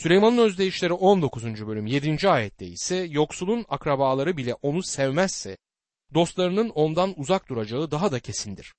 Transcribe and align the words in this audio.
Süleyman'ın 0.00 0.38
özdeyişleri 0.38 0.92
19. 0.92 1.66
bölüm 1.66 1.86
7. 1.86 2.28
ayette 2.28 2.66
ise 2.66 2.96
yoksulun 2.96 3.66
akrabaları 3.68 4.36
bile 4.36 4.54
onu 4.54 4.82
sevmezse 4.82 5.56
dostlarının 6.14 6.68
ondan 6.68 7.20
uzak 7.20 7.48
duracağı 7.48 7.90
daha 7.90 8.12
da 8.12 8.20
kesindir. 8.20 8.74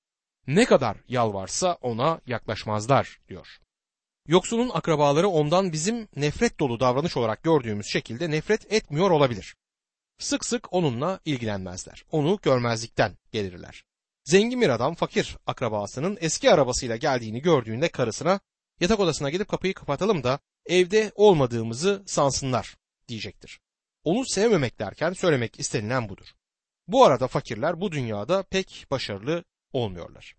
Ne 0.47 0.65
kadar 0.65 0.97
yalvarsa 1.07 1.78
ona 1.81 2.21
yaklaşmazlar 2.26 3.20
diyor. 3.28 3.47
Yoksulun 4.28 4.71
akrabaları 4.73 5.28
ondan 5.28 5.71
bizim 5.71 6.07
nefret 6.15 6.60
dolu 6.60 6.79
davranış 6.79 7.18
olarak 7.18 7.44
gördüğümüz 7.44 7.88
şekilde 7.88 8.32
nefret 8.32 8.74
etmiyor 8.74 9.12
olabilir. 9.12 9.56
Sık 10.20 10.46
sık 10.46 10.74
onunla 10.74 11.20
ilgilenmezler. 11.26 12.06
Onu 12.12 12.40
görmezlikten 12.42 13.18
gelirler. 13.32 13.84
Zengin 14.24 14.62
bir 14.62 14.70
adam 14.70 14.96
fakir 14.96 15.38
akrabasının 15.48 16.18
eski 16.22 16.52
arabasıyla 16.52 16.96
geldiğini 16.96 17.42
gördüğünde 17.42 17.90
karısına 17.90 18.40
yatak 18.82 19.00
odasına 19.00 19.29
gidip 19.29 19.48
kapıyı 19.48 19.73
kapatalım 19.73 20.23
da 20.23 20.39
evde 20.66 21.11
olmadığımızı 21.16 22.04
sansınlar 22.05 22.77
diyecektir. 23.07 23.60
Onu 24.04 24.25
sevmemek 24.25 24.79
derken 24.79 25.14
söylemek 25.14 25.60
istenilen 25.60 26.10
budur. 26.10 26.28
Bu 26.87 27.06
arada 27.06 27.28
fakirler 27.28 27.82
bu 27.82 27.92
dünyada 27.92 28.43
pek 28.43 28.86
başarılı 28.92 29.43
olmuyorlar. 29.73 30.36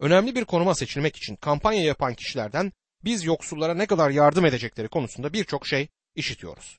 Önemli 0.00 0.34
bir 0.34 0.44
konuma 0.44 0.74
seçilmek 0.74 1.16
için 1.16 1.36
kampanya 1.36 1.82
yapan 1.82 2.14
kişilerden 2.14 2.72
biz 3.04 3.24
yoksullara 3.24 3.74
ne 3.74 3.86
kadar 3.86 4.10
yardım 4.10 4.44
edecekleri 4.46 4.88
konusunda 4.88 5.32
birçok 5.32 5.66
şey 5.66 5.88
işitiyoruz. 6.14 6.78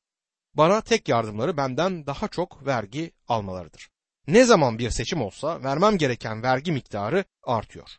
Bana 0.54 0.82
tek 0.82 1.09
yardımları 1.09 1.57
benden 1.57 2.05
daha 2.05 2.27
çok 2.27 2.66
vergi 2.66 3.12
almalarıdır. 3.27 3.90
Ne 4.27 4.45
zaman 4.45 4.79
bir 4.79 4.90
seçim 4.90 5.21
olsa 5.21 5.63
vermem 5.63 5.98
gereken 5.98 6.43
vergi 6.43 6.71
miktarı 6.71 7.26
artıyor. 7.43 7.90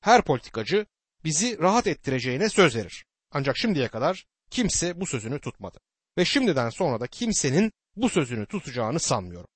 Her 0.00 0.22
politikacı 0.22 0.86
bizi 1.24 1.58
rahat 1.58 1.86
ettireceğine 1.86 2.48
söz 2.48 2.76
verir. 2.76 3.04
Ancak 3.30 3.56
şimdiye 3.56 3.88
kadar 3.88 4.26
kimse 4.50 5.00
bu 5.00 5.06
sözünü 5.06 5.40
tutmadı. 5.40 5.78
Ve 6.18 6.24
şimdiden 6.24 6.70
sonra 6.70 7.00
da 7.00 7.06
kimsenin 7.06 7.72
bu 7.96 8.08
sözünü 8.08 8.46
tutacağını 8.46 9.00
sanmıyorum. 9.00 9.48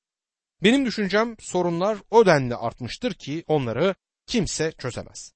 Benim 0.62 0.86
düşüncem 0.86 1.36
sorunlar 1.40 1.98
o 2.10 2.26
denli 2.26 2.56
artmıştır 2.56 3.14
ki 3.14 3.44
onları 3.46 3.94
kimse 4.26 4.72
çözemez. 4.72 5.32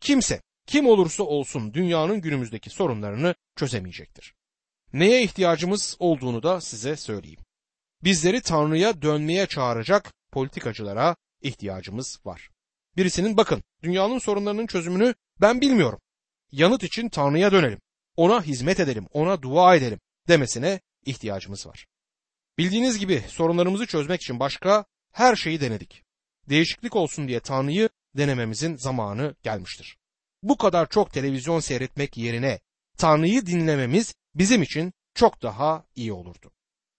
Kimse 0.00 0.40
kim 0.66 0.86
olursa 0.86 1.22
olsun 1.22 1.74
dünyanın 1.74 2.20
günümüzdeki 2.20 2.70
sorunlarını 2.70 3.34
çözemeyecektir. 3.56 4.34
Neye 4.92 5.22
ihtiyacımız 5.22 5.96
olduğunu 5.98 6.42
da 6.42 6.60
size 6.60 6.96
söyleyeyim. 6.96 7.40
Bizleri 8.04 8.40
Tanrı'ya 8.40 9.02
dönmeye 9.02 9.46
çağıracak 9.46 10.12
politikacılara 10.32 11.16
ihtiyacımız 11.42 12.20
var. 12.24 12.50
Birisinin 12.96 13.36
bakın 13.36 13.62
dünyanın 13.82 14.18
sorunlarının 14.18 14.66
çözümünü 14.66 15.14
ben 15.40 15.60
bilmiyorum. 15.60 16.00
Yanıt 16.52 16.82
için 16.82 17.08
Tanrı'ya 17.08 17.52
dönelim. 17.52 17.80
Ona 18.16 18.42
hizmet 18.42 18.80
edelim, 18.80 19.06
ona 19.12 19.42
dua 19.42 19.76
edelim 19.76 20.00
demesine 20.28 20.80
ihtiyacımız 21.06 21.66
var. 21.66 21.86
Bildiğiniz 22.58 22.98
gibi 22.98 23.24
sorunlarımızı 23.28 23.86
çözmek 23.86 24.22
için 24.22 24.40
başka 24.40 24.84
her 25.12 25.36
şeyi 25.36 25.60
denedik. 25.60 26.02
Değişiklik 26.48 26.96
olsun 26.96 27.28
diye 27.28 27.40
Tanrı'yı 27.40 27.88
denememizin 28.16 28.76
zamanı 28.76 29.34
gelmiştir. 29.42 29.98
Bu 30.42 30.56
kadar 30.56 30.88
çok 30.88 31.12
televizyon 31.12 31.60
seyretmek 31.60 32.16
yerine 32.16 32.60
Tanrı'yı 32.98 33.46
dinlememiz 33.46 34.14
bizim 34.34 34.62
için 34.62 34.92
çok 35.14 35.42
daha 35.42 35.84
iyi 35.96 36.12
olurdu. 36.12 36.52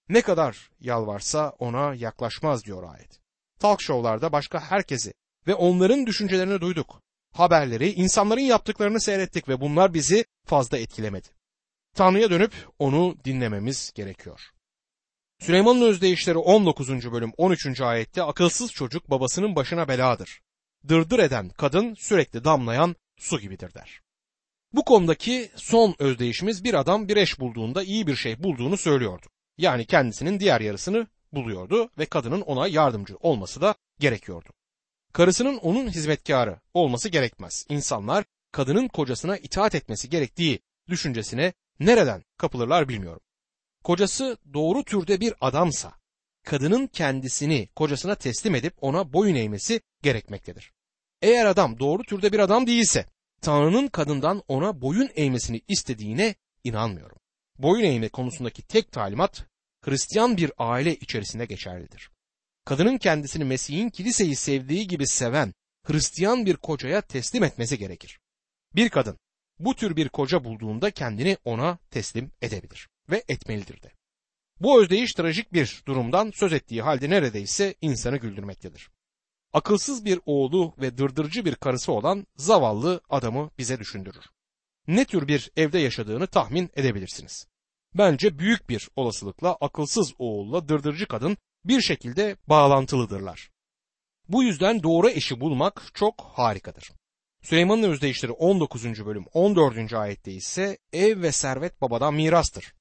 Ne 0.09 0.21
kadar 0.21 0.69
yalvarsa 0.79 1.49
ona 1.59 1.93
yaklaşmaz 1.93 2.65
diyor 2.65 2.93
ayet. 2.93 3.19
Talk 3.59 3.81
show'larda 3.81 4.31
başka 4.31 4.59
herkesi 4.59 5.13
ve 5.47 5.55
onların 5.55 6.05
düşüncelerini 6.05 6.61
duyduk. 6.61 7.01
Haberleri, 7.33 7.91
insanların 7.91 8.41
yaptıklarını 8.41 9.01
seyrettik 9.01 9.49
ve 9.49 9.61
bunlar 9.61 9.93
bizi 9.93 10.25
fazla 10.45 10.77
etkilemedi. 10.77 11.27
Tanrı'ya 11.95 12.29
dönüp 12.31 12.53
onu 12.79 13.15
dinlememiz 13.25 13.91
gerekiyor. 13.95 14.41
Süleyman'ın 15.39 15.81
özdeyişleri 15.81 16.37
19. 16.37 17.11
bölüm 17.11 17.31
13. 17.37 17.81
ayette 17.81 18.23
akılsız 18.23 18.71
çocuk 18.71 19.09
babasının 19.09 19.55
başına 19.55 19.87
beladır. 19.87 20.41
Dırdır 20.87 21.19
eden 21.19 21.49
kadın 21.49 21.93
sürekli 21.93 22.43
damlayan 22.43 22.95
su 23.17 23.39
gibidir 23.39 23.73
der. 23.73 24.01
Bu 24.73 24.85
konudaki 24.85 25.51
son 25.55 25.95
özdeyişimiz 25.99 26.63
bir 26.63 26.73
adam 26.73 27.07
bir 27.07 27.17
eş 27.17 27.39
bulduğunda 27.39 27.83
iyi 27.83 28.07
bir 28.07 28.15
şey 28.15 28.43
bulduğunu 28.43 28.77
söylüyordu. 28.77 29.27
Yani 29.57 29.85
kendisinin 29.85 30.39
diğer 30.39 30.61
yarısını 30.61 31.07
buluyordu 31.31 31.89
ve 31.97 32.05
kadının 32.05 32.41
ona 32.41 32.67
yardımcı 32.67 33.15
olması 33.17 33.61
da 33.61 33.75
gerekiyordu. 33.99 34.49
Karısının 35.17 35.57
onun 35.57 35.89
hizmetkarı 35.89 36.59
olması 36.73 37.09
gerekmez. 37.09 37.65
İnsanlar 37.69 38.25
kadının 38.51 38.87
kocasına 38.87 39.37
itaat 39.37 39.75
etmesi 39.75 40.09
gerektiği 40.09 40.59
düşüncesine 40.89 41.53
nereden 41.79 42.23
kapılırlar 42.37 42.89
bilmiyorum. 42.89 43.21
Kocası 43.83 44.37
doğru 44.53 44.83
türde 44.83 45.19
bir 45.19 45.33
adamsa 45.41 45.93
kadının 46.45 46.87
kendisini 46.87 47.69
kocasına 47.75 48.15
teslim 48.15 48.55
edip 48.55 48.73
ona 48.81 49.13
boyun 49.13 49.35
eğmesi 49.35 49.81
gerekmektedir. 50.03 50.73
Eğer 51.21 51.45
adam 51.45 51.79
doğru 51.79 52.03
türde 52.03 52.33
bir 52.33 52.39
adam 52.39 52.67
değilse 52.67 53.05
Tanrı'nın 53.41 53.87
kadından 53.87 54.43
ona 54.47 54.81
boyun 54.81 55.09
eğmesini 55.15 55.61
istediğine 55.67 56.35
inanmıyorum. 56.63 57.17
Boyun 57.59 57.83
eğme 57.83 58.09
konusundaki 58.09 58.61
tek 58.61 58.91
talimat 58.91 59.45
Hristiyan 59.81 60.37
bir 60.37 60.51
aile 60.57 60.95
içerisinde 60.95 61.45
geçerlidir. 61.45 62.16
Kadının 62.67 62.97
kendisini 62.97 63.43
Mesih'in 63.43 63.89
kiliseyi 63.89 64.35
sevdiği 64.35 64.87
gibi 64.87 65.07
seven 65.07 65.53
Hristiyan 65.83 66.45
bir 66.45 66.55
kocaya 66.55 67.01
teslim 67.01 67.43
etmesi 67.43 67.77
gerekir. 67.77 68.19
Bir 68.75 68.89
kadın 68.89 69.17
bu 69.59 69.75
tür 69.75 69.95
bir 69.95 70.09
koca 70.09 70.43
bulduğunda 70.43 70.91
kendini 70.91 71.37
ona 71.45 71.77
teslim 71.91 72.31
edebilir 72.41 72.89
ve 73.09 73.23
etmelidir 73.27 73.83
de. 73.83 73.91
Bu 74.61 74.81
özdeyiş 74.81 75.13
trajik 75.13 75.53
bir 75.53 75.83
durumdan 75.87 76.31
söz 76.35 76.53
ettiği 76.53 76.81
halde 76.81 77.09
neredeyse 77.09 77.75
insanı 77.81 78.17
güldürmektedir. 78.17 78.89
Akılsız 79.53 80.05
bir 80.05 80.19
oğlu 80.25 80.75
ve 80.77 80.97
dırdırcı 80.97 81.45
bir 81.45 81.55
karısı 81.55 81.91
olan 81.91 82.27
zavallı 82.35 83.01
adamı 83.09 83.51
bize 83.57 83.79
düşündürür. 83.79 84.25
Ne 84.87 85.05
tür 85.05 85.27
bir 85.27 85.51
evde 85.55 85.79
yaşadığını 85.79 86.27
tahmin 86.27 86.69
edebilirsiniz. 86.75 87.47
Bence 87.93 88.39
büyük 88.39 88.69
bir 88.69 88.89
olasılıkla 88.95 89.57
akılsız 89.61 90.13
oğulla 90.17 90.69
dırdırcı 90.69 91.07
kadın 91.07 91.37
bir 91.67 91.81
şekilde 91.81 92.37
bağlantılıdırlar. 92.47 93.49
Bu 94.29 94.43
yüzden 94.43 94.83
doğru 94.83 95.09
eşi 95.09 95.39
bulmak 95.39 95.91
çok 95.93 96.21
harikadır. 96.21 96.91
Süleyman'ın 97.41 97.83
özdeyişleri 97.83 98.31
19. 98.31 99.05
bölüm 99.05 99.25
14. 99.33 99.93
ayette 99.93 100.31
ise 100.31 100.77
ev 100.93 101.21
ve 101.21 101.31
servet 101.31 101.81
babadan 101.81 102.13
mirastır. 102.13 102.73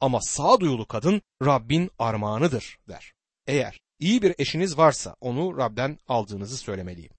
Ama 0.00 0.20
sağduyulu 0.20 0.86
kadın 0.86 1.22
Rabbin 1.44 1.90
armağanıdır 1.98 2.78
der. 2.88 3.12
Eğer 3.46 3.80
iyi 3.98 4.22
bir 4.22 4.34
eşiniz 4.38 4.78
varsa 4.78 5.16
onu 5.20 5.56
Rab'den 5.56 5.98
aldığınızı 6.08 6.56
söylemeliyim. 6.56 7.12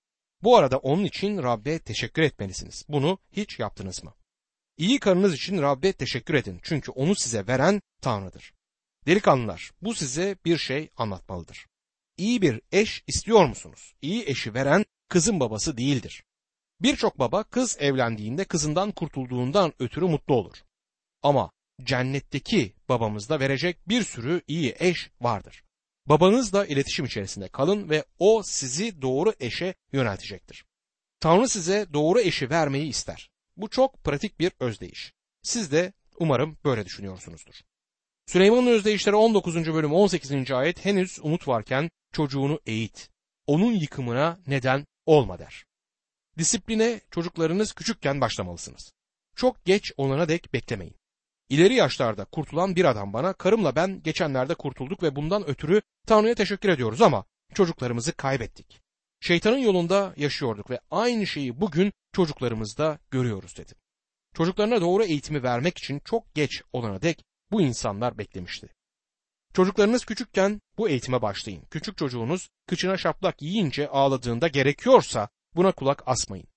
Bu 0.44 0.57
arada 0.57 0.77
onun 0.77 1.03
için 1.03 1.44
Rab'be 1.44 1.79
teşekkür 1.79 2.22
etmelisiniz. 2.22 2.85
Bunu 2.89 3.19
hiç 3.31 3.59
yaptınız 3.59 4.03
mı? 4.03 4.13
İyi 4.77 5.00
karınız 5.00 5.33
için 5.33 5.61
Rab'be 5.61 5.94
teşekkür 5.94 6.33
edin. 6.33 6.59
Çünkü 6.63 6.91
onu 6.91 7.16
size 7.16 7.47
veren 7.47 7.81
Tanrı'dır. 8.01 8.53
Delikanlılar 9.07 9.72
bu 9.81 9.95
size 9.95 10.38
bir 10.45 10.57
şey 10.57 10.90
anlatmalıdır. 10.97 11.68
İyi 12.18 12.41
bir 12.41 12.62
eş 12.72 13.03
istiyor 13.07 13.45
musunuz? 13.45 13.94
İyi 14.01 14.23
eşi 14.29 14.53
veren 14.53 14.85
kızın 15.09 15.40
babası 15.40 15.78
değildir. 15.78 16.23
Birçok 16.81 17.19
baba 17.19 17.44
kız 17.44 17.78
evlendiğinde 17.79 18.45
kızından 18.45 18.91
kurtulduğundan 18.91 19.73
ötürü 19.79 20.06
mutlu 20.06 20.35
olur. 20.35 20.57
Ama 21.23 21.51
cennetteki 21.84 22.73
babamızda 22.90 23.40
verecek 23.40 23.90
bir 23.90 24.03
sürü 24.03 24.41
iyi 24.47 24.75
eş 24.79 25.12
vardır. 25.22 25.63
Babanızla 26.06 26.66
iletişim 26.66 27.06
içerisinde 27.06 27.47
kalın 27.47 27.89
ve 27.89 28.06
o 28.19 28.41
sizi 28.45 29.01
doğru 29.01 29.34
eşe 29.39 29.74
yöneltecektir. 29.94 30.66
Tanrı 31.19 31.50
size 31.50 31.94
doğru 31.94 32.19
eşi 32.19 32.50
vermeyi 32.50 32.89
ister. 32.89 33.29
Bu 33.57 33.69
çok 33.69 34.03
pratik 34.03 34.39
bir 34.39 34.51
özdeyiş. 34.59 35.13
Siz 35.44 35.72
de 35.72 35.94
umarım 36.19 36.57
böyle 36.66 36.85
düşünüyorsunuzdur. 36.85 37.66
Süleyman'ın 38.27 38.68
özdeyişleri 38.68 39.15
19. 39.15 39.56
bölüm 39.56 39.94
18. 39.94 40.51
ayet 40.51 40.85
henüz 40.85 41.19
umut 41.21 41.47
varken 41.47 41.89
çocuğunu 42.13 42.59
eğit. 42.65 43.09
Onun 43.45 43.71
yıkımına 43.71 44.39
neden 44.47 44.85
olma 45.06 45.39
der. 45.39 45.65
Disipline 46.38 47.01
çocuklarınız 47.12 47.74
küçükken 47.74 48.21
başlamalısınız. 48.21 48.94
Çok 49.35 49.65
geç 49.65 49.91
olana 49.97 50.29
dek 50.29 50.53
beklemeyin. 50.53 50.95
İleri 51.50 51.74
yaşlarda 51.74 52.25
kurtulan 52.25 52.75
bir 52.75 52.85
adam 52.85 53.13
bana 53.13 53.33
karımla 53.33 53.75
ben 53.75 54.03
geçenlerde 54.03 54.56
kurtulduk 54.56 55.03
ve 55.03 55.15
bundan 55.15 55.50
ötürü 55.50 55.81
Tanrı'ya 56.07 56.35
teşekkür 56.35 56.69
ediyoruz 56.69 57.01
ama 57.01 57.25
çocuklarımızı 57.53 58.13
kaybettik. 58.13 58.81
Şeytanın 59.19 59.57
yolunda 59.57 60.13
yaşıyorduk 60.18 60.69
ve 60.69 60.80
aynı 60.91 61.27
şeyi 61.27 61.62
bugün 61.62 61.94
çocuklarımızda 62.13 63.00
görüyoruz 63.12 63.57
dedi. 63.57 63.73
Çocuklarına 64.35 64.81
doğru 64.81 65.03
eğitimi 65.03 65.44
vermek 65.44 65.77
için 65.77 66.01
çok 66.06 66.35
geç 66.35 66.62
olana 66.73 67.01
dek 67.01 67.26
bu 67.51 67.61
insanlar 67.61 68.17
beklemişti. 68.17 68.69
Çocuklarınız 69.53 70.05
küçükken 70.05 70.61
bu 70.77 70.89
eğitime 70.89 71.21
başlayın. 71.21 71.63
Küçük 71.71 71.97
çocuğunuz 71.97 72.49
kıçına 72.67 72.97
şaplak 72.97 73.41
yiyince 73.41 73.89
ağladığında 73.89 74.47
gerekiyorsa 74.47 75.29
buna 75.55 75.71
kulak 75.71 76.03
asmayın. 76.05 76.47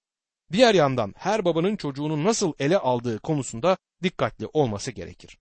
Diğer 0.53 0.75
yandan 0.75 1.15
her 1.17 1.45
babanın 1.45 1.77
çocuğunu 1.77 2.25
nasıl 2.25 2.53
ele 2.59 2.79
aldığı 2.79 3.19
konusunda 3.19 3.77
dikkatli 4.03 4.47
olması 4.47 4.91
gerekir. 4.91 5.39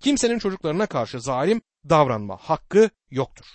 Kimsenin 0.00 0.38
çocuklarına 0.38 0.86
karşı 0.86 1.20
zalim 1.20 1.62
davranma 1.88 2.36
hakkı 2.36 2.90
yoktur. 3.10 3.46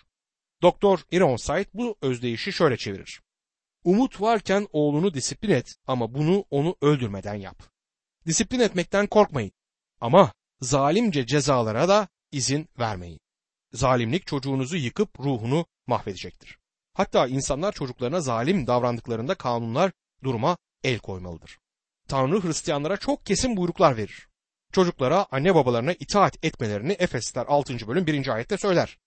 Doktor 0.61 0.99
Ironside 1.11 1.67
bu 1.73 1.97
özdeyişi 2.01 2.53
şöyle 2.53 2.77
çevirir. 2.77 3.21
Umut 3.83 4.21
varken 4.21 4.67
oğlunu 4.71 5.13
disiplin 5.13 5.53
et 5.53 5.75
ama 5.87 6.13
bunu 6.13 6.45
onu 6.49 6.75
öldürmeden 6.81 7.35
yap. 7.35 7.63
Disiplin 8.25 8.59
etmekten 8.59 9.07
korkmayın 9.07 9.51
ama 10.01 10.31
zalimce 10.61 11.25
cezalara 11.25 11.87
da 11.87 12.07
izin 12.31 12.69
vermeyin. 12.79 13.19
Zalimlik 13.73 14.27
çocuğunuzu 14.27 14.75
yıkıp 14.75 15.19
ruhunu 15.19 15.65
mahvedecektir. 15.87 16.57
Hatta 16.93 17.27
insanlar 17.27 17.71
çocuklarına 17.71 18.21
zalim 18.21 18.67
davrandıklarında 18.67 19.35
kanunlar 19.35 19.91
duruma 20.23 20.57
el 20.83 20.99
koymalıdır. 20.99 21.57
Tanrı 22.07 22.43
Hristiyanlara 22.43 22.97
çok 22.97 23.25
kesin 23.25 23.57
buyruklar 23.57 23.97
verir. 23.97 24.27
Çocuklara 24.71 25.27
anne 25.31 25.55
babalarına 25.55 25.93
itaat 25.93 26.45
etmelerini 26.45 26.91
Efesliler 26.91 27.45
6. 27.47 27.87
bölüm 27.87 28.07
1. 28.07 28.27
ayette 28.27 28.57
söyler. 28.57 28.97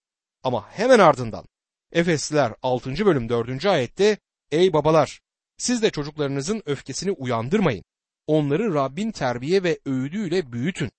Ama 0.42 0.70
hemen 0.70 0.98
ardından 0.98 1.44
Efesliler 1.92 2.52
6. 2.62 3.06
bölüm 3.06 3.28
4. 3.28 3.66
ayette 3.66 4.18
Ey 4.50 4.72
babalar 4.72 5.20
siz 5.56 5.82
de 5.82 5.90
çocuklarınızın 5.90 6.62
öfkesini 6.66 7.10
uyandırmayın. 7.10 7.84
Onları 8.26 8.74
Rabbin 8.74 9.10
terbiye 9.10 9.62
ve 9.62 9.78
öğüdüyle 9.86 10.52
büyütün. 10.52 10.90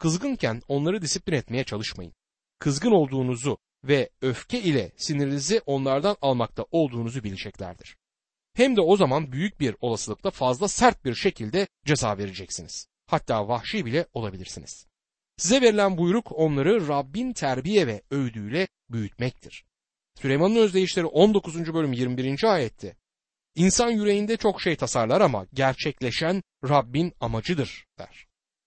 Kızgınken 0.00 0.62
onları 0.68 1.02
disiplin 1.02 1.36
etmeye 1.36 1.64
çalışmayın. 1.64 2.12
Kızgın 2.58 2.90
olduğunuzu 2.90 3.58
ve 3.84 4.10
öfke 4.22 4.62
ile 4.62 4.92
sinirinizi 4.96 5.60
onlardan 5.66 6.16
almakta 6.20 6.64
olduğunuzu 6.70 7.24
bileceklerdir. 7.24 7.96
Hem 8.54 8.76
de 8.76 8.80
o 8.80 8.96
zaman 8.96 9.32
büyük 9.32 9.60
bir 9.60 9.76
olasılıkla 9.80 10.30
fazla 10.30 10.68
sert 10.68 11.04
bir 11.04 11.14
şekilde 11.14 11.68
ceza 11.86 12.18
vereceksiniz. 12.18 12.86
Hatta 13.06 13.48
vahşi 13.48 13.86
bile 13.86 14.06
olabilirsiniz. 14.12 14.86
Size 15.36 15.60
verilen 15.60 15.98
buyruk 15.98 16.32
onları 16.32 16.88
Rabbin 16.88 17.32
terbiye 17.32 17.86
ve 17.86 18.02
öğüdüyle 18.10 18.68
büyütmektir. 18.90 19.64
Süleyman'ın 20.20 20.56
özdeyişleri 20.56 21.06
19. 21.06 21.74
bölüm 21.74 21.92
21. 21.92 22.44
ayette 22.44 22.96
İnsan 23.54 23.90
yüreğinde 23.90 24.36
çok 24.36 24.62
şey 24.62 24.76
tasarlar 24.76 25.20
ama 25.20 25.46
gerçekleşen 25.52 26.42
Rabbin 26.68 27.12
amacıdır 27.20 27.86
der. 27.98 28.26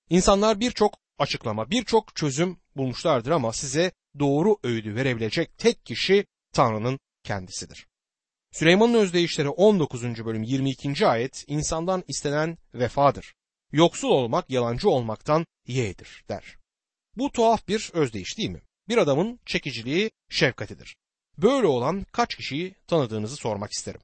İnsanlar 0.10 0.60
birçok 0.60 1.03
açıklama, 1.24 1.70
birçok 1.72 2.16
çözüm 2.16 2.58
bulmuşlardır 2.76 3.32
ama 3.32 3.54
size 3.54 3.92
doğru 4.20 4.58
öğüdü 4.64 4.96
verebilecek 4.96 5.58
tek 5.58 5.86
kişi 5.86 6.26
Tanrı'nın 6.54 7.00
kendisidir. 7.24 7.88
Süleyman'ın 8.52 8.94
özdeyişleri 8.94 9.50
19. 9.50 10.04
bölüm 10.26 10.44
22. 10.44 11.08
ayet 11.08 11.44
insandan 11.48 12.04
istenen 12.08 12.58
vefadır. 12.74 13.34
Yoksul 13.72 14.10
olmak 14.10 14.50
yalancı 14.50 14.90
olmaktan 14.90 15.46
yeğdir 15.68 16.24
der. 16.30 16.58
Bu 17.16 17.32
tuhaf 17.32 17.68
bir 17.68 17.92
özdeyiş 17.94 18.38
değil 18.38 18.50
mi? 18.50 18.62
Bir 18.90 18.98
adamın 18.98 19.40
çekiciliği 19.46 20.12
şefkatidir. 20.30 20.96
Böyle 21.38 21.68
olan 21.68 22.06
kaç 22.12 22.36
kişiyi 22.36 22.76
tanıdığınızı 22.88 23.36
sormak 23.36 23.72
isterim. 23.72 24.02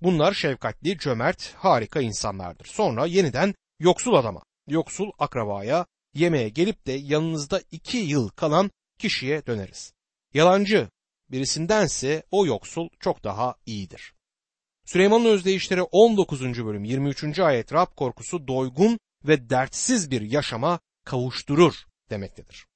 Bunlar 0.00 0.32
şefkatli, 0.32 0.98
cömert, 0.98 1.54
harika 1.54 2.00
insanlardır. 2.00 2.64
Sonra 2.64 3.06
yeniden 3.06 3.54
yoksul 3.78 4.14
adama, 4.14 4.42
yoksul 4.68 5.10
akrabaya, 5.18 5.86
yemeğe 6.14 6.48
gelip 6.48 6.86
de 6.86 6.92
yanınızda 6.92 7.62
iki 7.70 7.98
yıl 7.98 8.28
kalan 8.28 8.70
kişiye 8.98 9.46
döneriz. 9.46 9.92
Yalancı 10.34 10.88
birisindense 11.30 12.22
o 12.30 12.46
yoksul 12.46 12.88
çok 13.00 13.24
daha 13.24 13.54
iyidir. 13.66 14.14
Süleyman'ın 14.84 15.24
özdeyişleri 15.24 15.82
19. 15.82 16.42
bölüm 16.42 16.84
23. 16.84 17.38
ayet 17.38 17.72
Rab 17.72 17.96
korkusu 17.96 18.48
doygun 18.48 18.98
ve 19.24 19.50
dertsiz 19.50 20.10
bir 20.10 20.20
yaşama 20.20 20.80
kavuşturur 21.04 21.74
demektedir. 22.10 22.66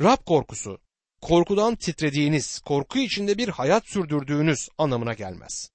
Rab 0.00 0.24
korkusu 0.26 0.78
korkudan 1.20 1.74
titrediğiniz, 1.74 2.58
korku 2.58 2.98
içinde 2.98 3.38
bir 3.38 3.48
hayat 3.48 3.86
sürdürdüğünüz 3.86 4.68
anlamına 4.78 5.14
gelmez. 5.14 5.70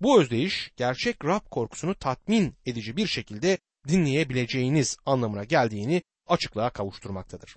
Bu 0.00 0.20
özdeyiş 0.20 0.72
gerçek 0.76 1.24
Rab 1.24 1.50
korkusunu 1.50 1.94
tatmin 1.94 2.54
edici 2.66 2.96
bir 2.96 3.06
şekilde 3.06 3.58
dinleyebileceğiniz 3.88 4.96
anlamına 5.06 5.44
geldiğini 5.44 6.02
açıklığa 6.26 6.70
kavuşturmaktadır. 6.70 7.56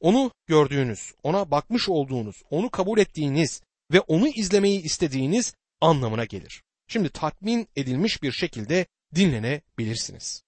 Onu 0.00 0.30
gördüğünüz, 0.46 1.14
ona 1.22 1.50
bakmış 1.50 1.88
olduğunuz, 1.88 2.42
onu 2.50 2.70
kabul 2.70 2.98
ettiğiniz 2.98 3.62
ve 3.92 4.00
onu 4.00 4.28
izlemeyi 4.28 4.82
istediğiniz 4.82 5.54
anlamına 5.80 6.24
gelir. 6.24 6.62
Şimdi 6.88 7.08
tatmin 7.08 7.68
edilmiş 7.76 8.22
bir 8.22 8.32
şekilde 8.32 8.86
dinlenebilirsiniz. 9.14 10.42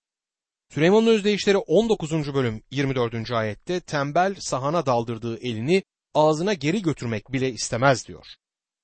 Süleyman'ın 0.75 1.07
özdeyişleri 1.07 1.57
19. 1.57 2.35
bölüm 2.35 2.63
24. 2.71 3.31
ayette 3.31 3.81
tembel 3.81 4.35
sahana 4.39 4.87
daldırdığı 4.87 5.39
elini 5.39 5.83
ağzına 6.15 6.55
geri 6.55 6.83
götürmek 6.83 7.33
bile 7.33 7.51
istemez 7.51 8.07
diyor. 8.09 8.27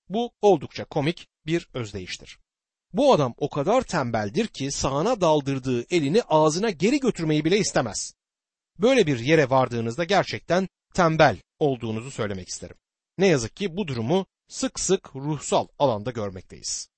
Bu 0.09 0.33
oldukça 0.43 0.85
komik 0.85 1.27
bir 1.47 1.69
özdeyiştir. 1.75 2.39
Bu 2.93 3.13
adam 3.13 3.35
o 3.37 3.51
kadar 3.51 3.83
tembeldir 3.83 4.47
ki 4.47 4.71
sahana 4.71 5.21
daldırdığı 5.21 5.87
elini 5.91 6.23
ağzına 6.23 6.71
geri 6.71 7.01
götürmeyi 7.01 7.45
bile 7.45 7.59
istemez. 7.59 8.15
Böyle 8.79 9.07
bir 9.07 9.19
yere 9.19 9.51
vardığınızda 9.51 10.05
gerçekten 10.05 10.69
tembel 10.95 11.39
olduğunuzu 11.59 12.11
söylemek 12.11 12.49
isterim. 12.49 12.77
Ne 13.19 13.27
yazık 13.27 13.57
ki 13.57 13.77
bu 13.77 13.89
durumu 13.89 14.27
sık 14.49 14.81
sık 14.81 15.17
ruhsal 15.17 15.67
alanda 15.79 16.11
görmekteyiz. 16.11 16.89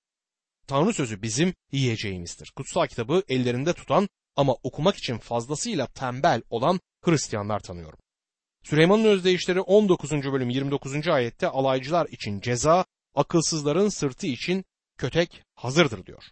Tanrı 0.67 0.93
sözü 0.93 1.23
bizim 1.23 1.55
yiyeceğimizdir. 1.73 2.53
Kutsal 2.57 2.87
kitabı 2.87 3.23
ellerinde 3.29 3.73
tutan 3.73 4.09
ama 4.37 4.55
okumak 4.63 4.97
için 4.97 5.19
fazlasıyla 5.19 5.87
tembel 5.87 6.43
olan 6.51 6.81
Hristiyanlar 7.05 7.61
tanıyorum. 7.61 7.99
Süleyman'ın 8.63 9.05
özdeyişleri 9.05 9.61
19. 9.61 10.13
bölüm 10.13 10.51
29. 10.51 11.09
ayette 11.09 11.49
alaycılar 11.49 12.07
için 12.07 12.41
ceza, 12.41 12.85
akılsızların 13.15 13.89
sırtı 13.89 14.27
için 14.27 14.65
kötek 14.99 15.43
hazırdır 15.55 16.07
diyor. 16.07 16.25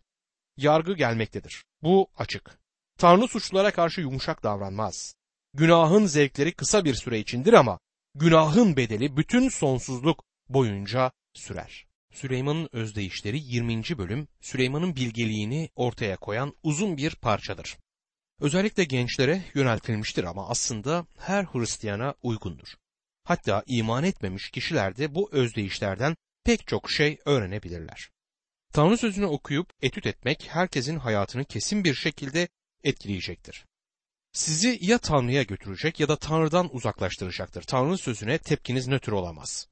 Yargı 0.57 0.93
gelmektedir. 0.93 1.65
Bu 1.83 2.09
açık. 2.17 2.59
Tanrı 2.99 3.29
suçlulara 3.29 3.71
karşı 3.71 4.01
yumuşak 4.01 4.43
davranmaz. 4.43 5.15
Günahın 5.59 6.07
zevkleri 6.07 6.53
kısa 6.53 6.85
bir 6.85 6.95
süre 6.95 7.19
içindir 7.19 7.53
ama 7.53 7.79
günahın 8.15 8.77
bedeli 8.77 9.17
bütün 9.17 9.49
sonsuzluk 9.49 10.25
boyunca 10.49 11.13
sürer. 11.35 11.87
Süleyman'ın 12.13 12.69
özdeyişleri 12.73 13.39
20. 13.39 13.83
bölüm 13.99 14.29
Süleyman'ın 14.41 14.97
bilgeliğini 14.97 15.71
ortaya 15.77 16.17
koyan 16.17 16.53
uzun 16.63 16.97
bir 16.97 17.15
parçadır. 17.15 17.77
Özellikle 18.41 18.85
gençlere 18.85 19.43
yöneltilmiştir 19.55 20.25
ama 20.25 20.49
aslında 20.49 21.07
her 21.19 21.45
Hristiyana 21.45 22.15
uygundur. 22.23 22.69
Hatta 23.25 23.63
iman 23.67 24.05
etmemiş 24.05 24.51
kişiler 24.51 24.97
de 24.97 25.15
bu 25.15 25.29
özdeyişlerden 25.33 26.17
pek 26.45 26.67
çok 26.67 26.91
şey 26.91 27.19
öğrenebilirler. 27.25 28.11
Tanrı 28.73 28.99
sözünü 28.99 29.27
okuyup 29.27 29.71
etüt 29.83 30.07
etmek 30.07 30.49
herkesin 30.49 30.99
hayatını 30.99 31.45
kesin 31.45 31.85
bir 31.85 31.95
şekilde 31.95 32.49
etkileyecektir. 32.85 33.67
Sizi 34.37 34.79
ya 34.81 34.99
Tanrı'ya 34.99 35.43
götürecek 35.43 36.01
ya 36.01 36.09
da 36.09 36.17
Tanrı'dan 36.17 36.75
uzaklaştıracaktır. 36.77 37.63
Tanrı 37.63 37.99
sözüne 37.99 38.39
tepkiniz 38.39 38.89
nötr 38.89 39.13
olamaz. 39.13 39.69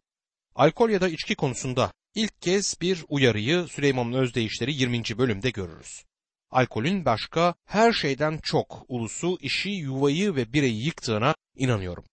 Alkol 0.54 0.90
ya 0.90 1.00
da 1.00 1.08
içki 1.08 1.34
konusunda 1.34 1.92
ilk 2.14 2.42
kez 2.42 2.80
bir 2.80 3.04
uyarıyı 3.08 3.66
Süleyman'ın 3.68 4.12
özdeyişleri 4.12 4.74
20. 4.74 5.02
bölümde 5.18 5.50
görürüz. 5.50 6.04
Alkolün 6.50 7.04
başka 7.04 7.54
her 7.64 7.92
şeyden 7.92 8.38
çok 8.42 8.84
ulusu, 8.88 9.38
işi, 9.40 9.70
yuvayı 9.70 10.34
ve 10.34 10.52
bireyi 10.52 10.84
yıktığına 10.84 11.34
inanıyorum. 11.56 12.04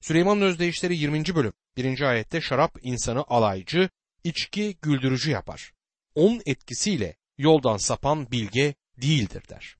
Süleyman'ın 0.00 0.42
özdeyişleri 0.42 0.96
20. 0.96 1.34
bölüm 1.34 1.52
1. 1.76 2.00
ayette 2.00 2.40
şarap 2.40 2.78
insanı 2.82 3.24
alaycı, 3.26 3.88
içki 4.24 4.76
güldürücü 4.82 5.30
yapar. 5.30 5.72
Onun 6.14 6.42
etkisiyle 6.46 7.16
yoldan 7.38 7.76
sapan 7.76 8.30
bilge 8.30 8.74
değildir 9.02 9.42
der. 9.48 9.76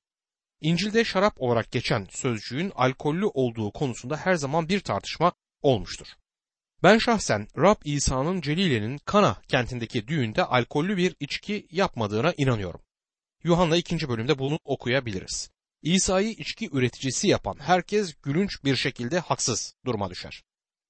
İncil'de 0.61 1.05
şarap 1.05 1.41
olarak 1.41 1.71
geçen 1.71 2.07
sözcüğün 2.09 2.71
alkollü 2.75 3.25
olduğu 3.25 3.71
konusunda 3.71 4.17
her 4.17 4.35
zaman 4.35 4.69
bir 4.69 4.79
tartışma 4.79 5.31
olmuştur. 5.61 6.07
Ben 6.83 6.97
şahsen 6.97 7.47
Rab 7.57 7.75
İsa'nın 7.85 8.41
Celile'nin 8.41 8.97
Kana 8.97 9.41
kentindeki 9.47 10.07
düğünde 10.07 10.43
alkollü 10.43 10.97
bir 10.97 11.15
içki 11.19 11.67
yapmadığına 11.71 12.33
inanıyorum. 12.37 12.81
Yuhanna 13.43 13.77
2. 13.77 14.09
bölümde 14.09 14.39
bunu 14.39 14.59
okuyabiliriz. 14.65 15.49
İsa'yı 15.81 16.29
içki 16.29 16.69
üreticisi 16.71 17.27
yapan 17.27 17.57
herkes 17.59 18.13
gülünç 18.23 18.63
bir 18.63 18.75
şekilde 18.75 19.19
haksız 19.19 19.75
duruma 19.85 20.09
düşer. 20.09 20.43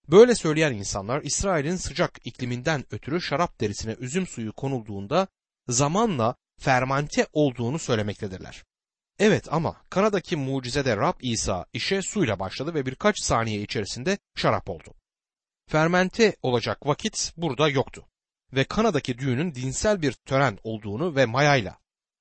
Böyle 0.07 0.35
söyleyen 0.35 0.73
insanlar 0.73 1.21
İsrail'in 1.21 1.75
sıcak 1.75 2.19
ikliminden 2.23 2.85
ötürü 2.91 3.21
şarap 3.21 3.61
derisine 3.61 3.95
üzüm 3.99 4.27
suyu 4.27 4.53
konulduğunda 4.53 5.27
zamanla 5.67 6.35
fermente 6.59 7.27
olduğunu 7.33 7.79
söylemektedirler. 7.79 8.63
Evet 9.19 9.53
ama 9.53 9.81
Kana'daki 9.89 10.35
mucizede 10.35 10.97
Rab 10.97 11.15
İsa 11.21 11.65
işe 11.73 12.01
suyla 12.01 12.39
başladı 12.39 12.73
ve 12.73 12.85
birkaç 12.85 13.19
saniye 13.19 13.61
içerisinde 13.61 14.17
şarap 14.35 14.69
oldu. 14.69 14.93
Fermente 15.67 16.35
olacak 16.41 16.87
vakit 16.87 17.33
burada 17.37 17.69
yoktu 17.69 18.05
ve 18.53 18.63
Kana'daki 18.63 19.17
düğünün 19.17 19.55
dinsel 19.55 20.01
bir 20.01 20.11
tören 20.13 20.57
olduğunu 20.63 21.15
ve 21.15 21.25
mayayla, 21.25 21.77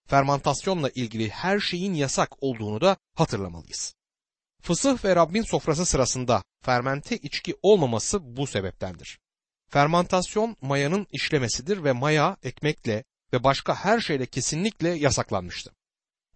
fermantasyonla 0.07 0.91
ilgili 0.91 1.31
her 1.31 1.61
şeyin 1.61 1.95
yasak 1.95 2.43
olduğunu 2.43 2.81
da 2.81 2.97
hatırlamalıyız. 3.15 3.95
Fısıh 4.63 5.05
ve 5.05 5.17
Rabbin 5.17 5.43
sofrası 5.43 5.87
sırasında 5.87 6.43
fermente 6.65 7.17
içki 7.17 7.57
olmaması 7.63 8.37
bu 8.37 8.47
sebeptendir. 8.47 9.19
Fermantasyon 9.71 10.57
mayanın 10.61 11.07
işlemesidir 11.13 11.85
ve 11.85 11.93
maya 11.93 12.37
ekmekle 12.43 13.05
ve 13.33 13.45
başka 13.45 13.75
her 13.75 14.01
şeyle 14.01 14.27
kesinlikle 14.27 14.89
yasaklanmıştı. 14.89 15.76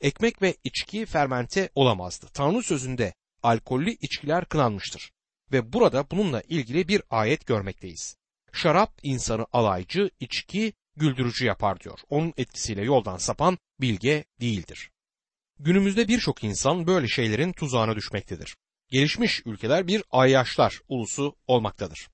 Ekmek 0.00 0.42
ve 0.42 0.56
içki 0.64 1.06
fermente 1.06 1.70
olamazdı. 1.74 2.26
Tanrı 2.34 2.62
sözünde 2.62 3.14
alkollü 3.42 3.90
içkiler 3.90 4.44
kınanmıştır 4.44 5.12
ve 5.52 5.72
burada 5.72 6.10
bununla 6.10 6.40
ilgili 6.40 6.88
bir 6.88 7.02
ayet 7.10 7.46
görmekteyiz. 7.46 8.16
Şarap 8.52 8.98
insanı 9.02 9.46
alaycı, 9.52 10.10
içki 10.20 10.72
güldürücü 10.96 11.44
yapar 11.44 11.80
diyor. 11.80 11.98
Onun 12.08 12.34
etkisiyle 12.36 12.82
yoldan 12.84 13.16
sapan 13.16 13.58
bilge 13.80 14.24
değildir. 14.40 14.90
Günümüzde 15.58 16.08
birçok 16.08 16.44
insan 16.44 16.86
böyle 16.86 17.08
şeylerin 17.08 17.52
tuzağına 17.52 17.96
düşmektedir. 17.96 18.56
Gelişmiş 18.88 19.42
ülkeler 19.46 19.86
bir 19.86 20.04
ayyaşlar 20.10 20.80
ulusu 20.88 21.36
olmaktadır. 21.46 22.08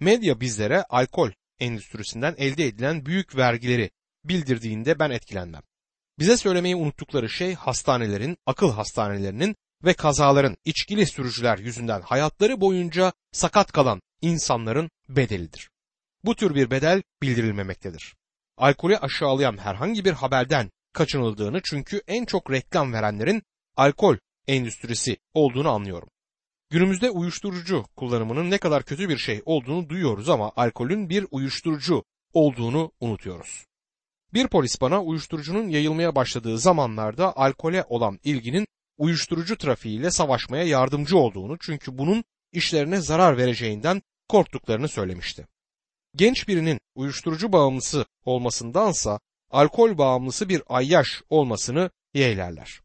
Medya 0.00 0.40
bizlere 0.40 0.82
alkol 0.82 1.30
endüstrisinden 1.58 2.34
elde 2.38 2.66
edilen 2.66 3.06
büyük 3.06 3.36
vergileri 3.36 3.90
bildirdiğinde 4.24 4.98
ben 4.98 5.10
etkilenmem. 5.10 5.62
Bize 6.18 6.36
söylemeyi 6.36 6.76
unuttukları 6.76 7.28
şey 7.28 7.54
hastanelerin, 7.54 8.36
akıl 8.46 8.72
hastanelerinin 8.72 9.56
ve 9.84 9.94
kazaların 9.94 10.56
içkili 10.64 11.06
sürücüler 11.06 11.58
yüzünden 11.58 12.00
hayatları 12.00 12.60
boyunca 12.60 13.12
sakat 13.32 13.72
kalan 13.72 14.02
insanların 14.22 14.90
bedelidir. 15.08 15.70
Bu 16.24 16.34
tür 16.34 16.54
bir 16.54 16.70
bedel 16.70 17.02
bildirilmemektedir. 17.22 18.14
Alkolü 18.56 18.96
aşağılayan 18.96 19.58
herhangi 19.58 20.04
bir 20.04 20.12
haberden 20.12 20.70
kaçınıldığını 20.92 21.60
çünkü 21.64 22.02
en 22.06 22.24
çok 22.24 22.50
reklam 22.50 22.92
verenlerin 22.92 23.42
alkol 23.76 24.16
endüstrisi 24.46 25.16
olduğunu 25.34 25.70
anlıyorum. 25.70 26.08
Günümüzde 26.70 27.10
uyuşturucu 27.10 27.84
kullanımının 27.96 28.50
ne 28.50 28.58
kadar 28.58 28.82
kötü 28.82 29.08
bir 29.08 29.18
şey 29.18 29.42
olduğunu 29.44 29.88
duyuyoruz 29.88 30.28
ama 30.28 30.52
alkolün 30.56 31.08
bir 31.08 31.26
uyuşturucu 31.30 32.04
olduğunu 32.32 32.92
unutuyoruz. 33.00 33.66
Bir 34.34 34.48
polis 34.48 34.80
bana 34.80 35.02
uyuşturucunun 35.02 35.68
yayılmaya 35.68 36.14
başladığı 36.14 36.58
zamanlarda 36.58 37.36
alkole 37.36 37.84
olan 37.88 38.18
ilginin 38.24 38.66
uyuşturucu 38.98 39.58
trafiğiyle 39.58 40.10
savaşmaya 40.10 40.64
yardımcı 40.64 41.18
olduğunu 41.18 41.58
çünkü 41.60 41.98
bunun 41.98 42.24
işlerine 42.52 43.00
zarar 43.00 43.36
vereceğinden 43.36 44.02
korktuklarını 44.28 44.88
söylemişti. 44.88 45.46
Genç 46.16 46.48
birinin 46.48 46.80
uyuşturucu 46.94 47.52
bağımlısı 47.52 48.06
olmasındansa 48.24 49.20
alkol 49.50 49.98
bağımlısı 49.98 50.48
bir 50.48 50.62
ayyaş 50.66 51.22
olmasını 51.30 51.90
yeğlerler. 52.14 52.80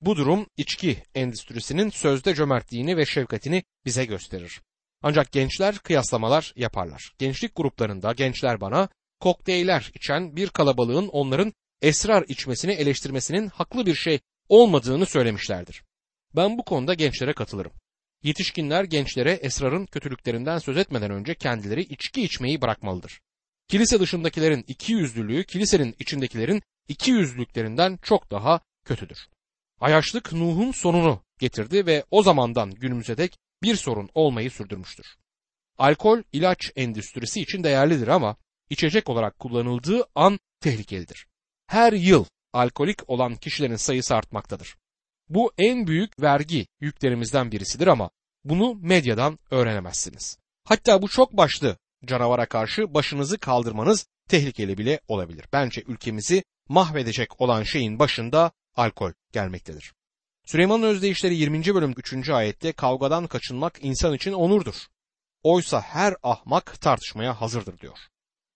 Bu 0.00 0.16
durum 0.16 0.46
içki 0.56 1.02
endüstrisinin 1.14 1.90
sözde 1.90 2.34
cömertliğini 2.34 2.96
ve 2.96 3.06
şefkatini 3.06 3.62
bize 3.84 4.04
gösterir. 4.04 4.60
Ancak 5.02 5.32
gençler 5.32 5.78
kıyaslamalar 5.78 6.52
yaparlar. 6.56 7.12
Gençlik 7.18 7.56
gruplarında 7.56 8.12
gençler 8.12 8.60
bana 8.60 8.88
kokteyller 9.24 9.90
içen 9.94 10.36
bir 10.36 10.48
kalabalığın 10.48 11.08
onların 11.08 11.52
esrar 11.82 12.24
içmesini 12.28 12.72
eleştirmesinin 12.72 13.48
haklı 13.48 13.86
bir 13.86 13.94
şey 13.94 14.20
olmadığını 14.48 15.06
söylemişlerdir. 15.06 15.82
Ben 16.36 16.58
bu 16.58 16.64
konuda 16.64 16.94
gençlere 16.94 17.32
katılırım. 17.32 17.72
Yetişkinler 18.22 18.84
gençlere 18.84 19.32
esrarın 19.32 19.86
kötülüklerinden 19.86 20.58
söz 20.58 20.76
etmeden 20.76 21.10
önce 21.10 21.34
kendileri 21.34 21.80
içki 21.80 22.22
içmeyi 22.22 22.62
bırakmalıdır. 22.62 23.20
Kilise 23.68 24.00
dışındakilerin 24.00 24.64
iki 24.68 24.92
yüzlülüğü 24.92 25.44
kilisenin 25.44 25.94
içindekilerin 25.98 26.62
iki 26.88 27.10
yüzlülüklerinden 27.10 27.98
çok 28.02 28.30
daha 28.30 28.60
kötüdür. 28.84 29.18
Ayaşlık 29.80 30.32
Nuh'un 30.32 30.72
sonunu 30.72 31.22
getirdi 31.38 31.86
ve 31.86 32.04
o 32.10 32.22
zamandan 32.22 32.70
günümüze 32.70 33.16
dek 33.16 33.38
bir 33.62 33.76
sorun 33.76 34.10
olmayı 34.14 34.50
sürdürmüştür. 34.50 35.06
Alkol 35.78 36.22
ilaç 36.32 36.72
endüstrisi 36.76 37.40
için 37.40 37.64
değerlidir 37.64 38.08
ama 38.08 38.36
içecek 38.74 39.08
olarak 39.08 39.38
kullanıldığı 39.38 40.04
an 40.14 40.38
tehlikelidir. 40.60 41.26
Her 41.66 41.92
yıl 41.92 42.24
alkolik 42.52 43.10
olan 43.10 43.36
kişilerin 43.36 43.76
sayısı 43.76 44.14
artmaktadır. 44.16 44.76
Bu 45.28 45.52
en 45.58 45.86
büyük 45.86 46.20
vergi 46.20 46.66
yüklerimizden 46.80 47.52
birisidir 47.52 47.86
ama 47.86 48.10
bunu 48.44 48.74
medyadan 48.74 49.38
öğrenemezsiniz. 49.50 50.38
Hatta 50.64 51.02
bu 51.02 51.08
çok 51.08 51.32
başlı 51.32 51.76
canavara 52.04 52.46
karşı 52.46 52.94
başınızı 52.94 53.38
kaldırmanız 53.38 54.06
tehlikeli 54.28 54.78
bile 54.78 55.00
olabilir. 55.08 55.44
Bence 55.52 55.82
ülkemizi 55.86 56.44
mahvedecek 56.68 57.40
olan 57.40 57.62
şeyin 57.62 57.98
başında 57.98 58.52
alkol 58.76 59.12
gelmektedir. 59.32 59.94
Süleyman'ın 60.46 60.82
özdeyişleri 60.82 61.34
20. 61.34 61.74
bölüm 61.74 61.94
3. 61.96 62.30
ayette 62.30 62.72
kavgadan 62.72 63.26
kaçınmak 63.26 63.78
insan 63.82 64.14
için 64.14 64.32
onurdur. 64.32 64.74
Oysa 65.42 65.80
her 65.80 66.14
ahmak 66.22 66.80
tartışmaya 66.80 67.40
hazırdır 67.40 67.78
diyor. 67.78 67.98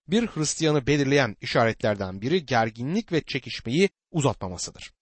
Bir 0.08 0.26
Hristiyanı 0.26 0.86
belirleyen 0.86 1.36
işaretlerden 1.40 2.20
biri 2.20 2.46
gerginlik 2.46 3.12
ve 3.12 3.22
çekişmeyi 3.22 3.90
uzatmamasıdır. 4.10 4.92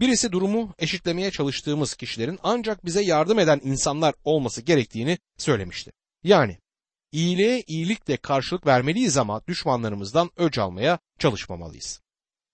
Birisi 0.00 0.32
durumu 0.32 0.74
eşitlemeye 0.78 1.30
çalıştığımız 1.30 1.94
kişilerin 1.94 2.38
ancak 2.42 2.84
bize 2.84 3.02
yardım 3.02 3.38
eden 3.38 3.60
insanlar 3.64 4.14
olması 4.24 4.62
gerektiğini 4.62 5.18
söylemişti. 5.38 5.92
Yani 6.22 6.58
iyiliğe 7.12 7.62
iyilikle 7.66 8.16
karşılık 8.16 8.66
vermeliyiz 8.66 9.16
ama 9.16 9.46
düşmanlarımızdan 9.46 10.30
öc 10.36 10.62
almaya 10.62 10.98
çalışmamalıyız. 11.18 12.00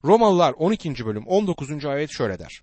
Romalılar 0.05 0.53
12. 0.53 1.07
bölüm 1.07 1.27
19. 1.27 1.85
ayet 1.85 2.11
şöyle 2.11 2.39
der. 2.39 2.63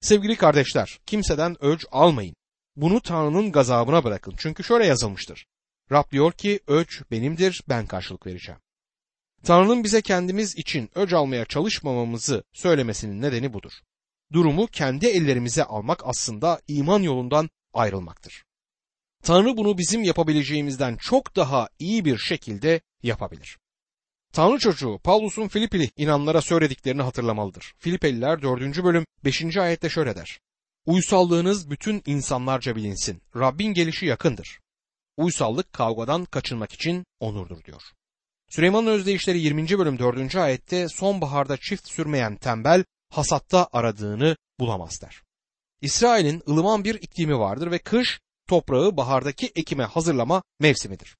Sevgili 0.00 0.36
kardeşler, 0.36 0.98
kimseden 1.06 1.64
öc 1.64 1.84
almayın. 1.90 2.36
Bunu 2.76 3.00
Tanrı'nın 3.00 3.52
gazabına 3.52 4.04
bırakın. 4.04 4.34
Çünkü 4.38 4.64
şöyle 4.64 4.86
yazılmıştır. 4.86 5.46
Rab 5.92 6.10
diyor 6.10 6.32
ki 6.32 6.60
öc 6.66 7.02
benimdir, 7.10 7.62
ben 7.68 7.86
karşılık 7.86 8.26
vereceğim. 8.26 8.60
Tanrı'nın 9.44 9.84
bize 9.84 10.02
kendimiz 10.02 10.56
için 10.56 10.90
öc 10.94 11.16
almaya 11.16 11.44
çalışmamamızı 11.44 12.44
söylemesinin 12.52 13.22
nedeni 13.22 13.52
budur. 13.52 13.72
Durumu 14.32 14.66
kendi 14.66 15.06
ellerimize 15.06 15.64
almak 15.64 16.02
aslında 16.04 16.60
iman 16.68 17.02
yolundan 17.02 17.50
ayrılmaktır. 17.74 18.44
Tanrı 19.22 19.56
bunu 19.56 19.78
bizim 19.78 20.04
yapabileceğimizden 20.04 20.96
çok 20.96 21.36
daha 21.36 21.68
iyi 21.78 22.04
bir 22.04 22.18
şekilde 22.18 22.80
yapabilir. 23.02 23.58
Tanrı 24.32 24.58
çocuğu 24.58 25.00
Pavlus'un 25.04 25.48
Filipili 25.48 25.90
inanlara 25.96 26.42
söylediklerini 26.42 27.02
hatırlamalıdır. 27.02 27.74
Filipeliler 27.78 28.42
4. 28.42 28.84
bölüm 28.84 29.06
5. 29.24 29.56
ayette 29.56 29.88
şöyle 29.88 30.16
der. 30.16 30.38
Uysallığınız 30.86 31.70
bütün 31.70 32.02
insanlarca 32.06 32.76
bilinsin. 32.76 33.22
Rabbin 33.36 33.74
gelişi 33.74 34.06
yakındır. 34.06 34.60
Uysallık 35.16 35.72
kavgadan 35.72 36.24
kaçınmak 36.24 36.72
için 36.72 37.04
onurdur 37.20 37.64
diyor. 37.64 37.82
Süleyman'ın 38.48 38.86
özdeyişleri 38.86 39.38
20. 39.38 39.78
bölüm 39.78 39.98
4. 39.98 40.36
ayette 40.36 40.88
sonbaharda 40.88 41.56
çift 41.56 41.88
sürmeyen 41.88 42.36
tembel 42.36 42.84
hasatta 43.10 43.68
aradığını 43.72 44.36
bulamaz 44.60 45.00
der. 45.02 45.22
İsrail'in 45.80 46.42
ılıman 46.48 46.84
bir 46.84 46.94
iklimi 46.94 47.38
vardır 47.38 47.70
ve 47.70 47.78
kış 47.78 48.20
toprağı 48.48 48.96
bahardaki 48.96 49.52
ekime 49.56 49.84
hazırlama 49.84 50.42
mevsimidir. 50.60 51.16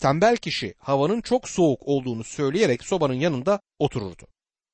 Tembel 0.00 0.36
kişi 0.36 0.74
havanın 0.78 1.20
çok 1.20 1.48
soğuk 1.48 1.82
olduğunu 1.82 2.24
söyleyerek 2.24 2.84
sobanın 2.84 3.14
yanında 3.14 3.60
otururdu. 3.78 4.26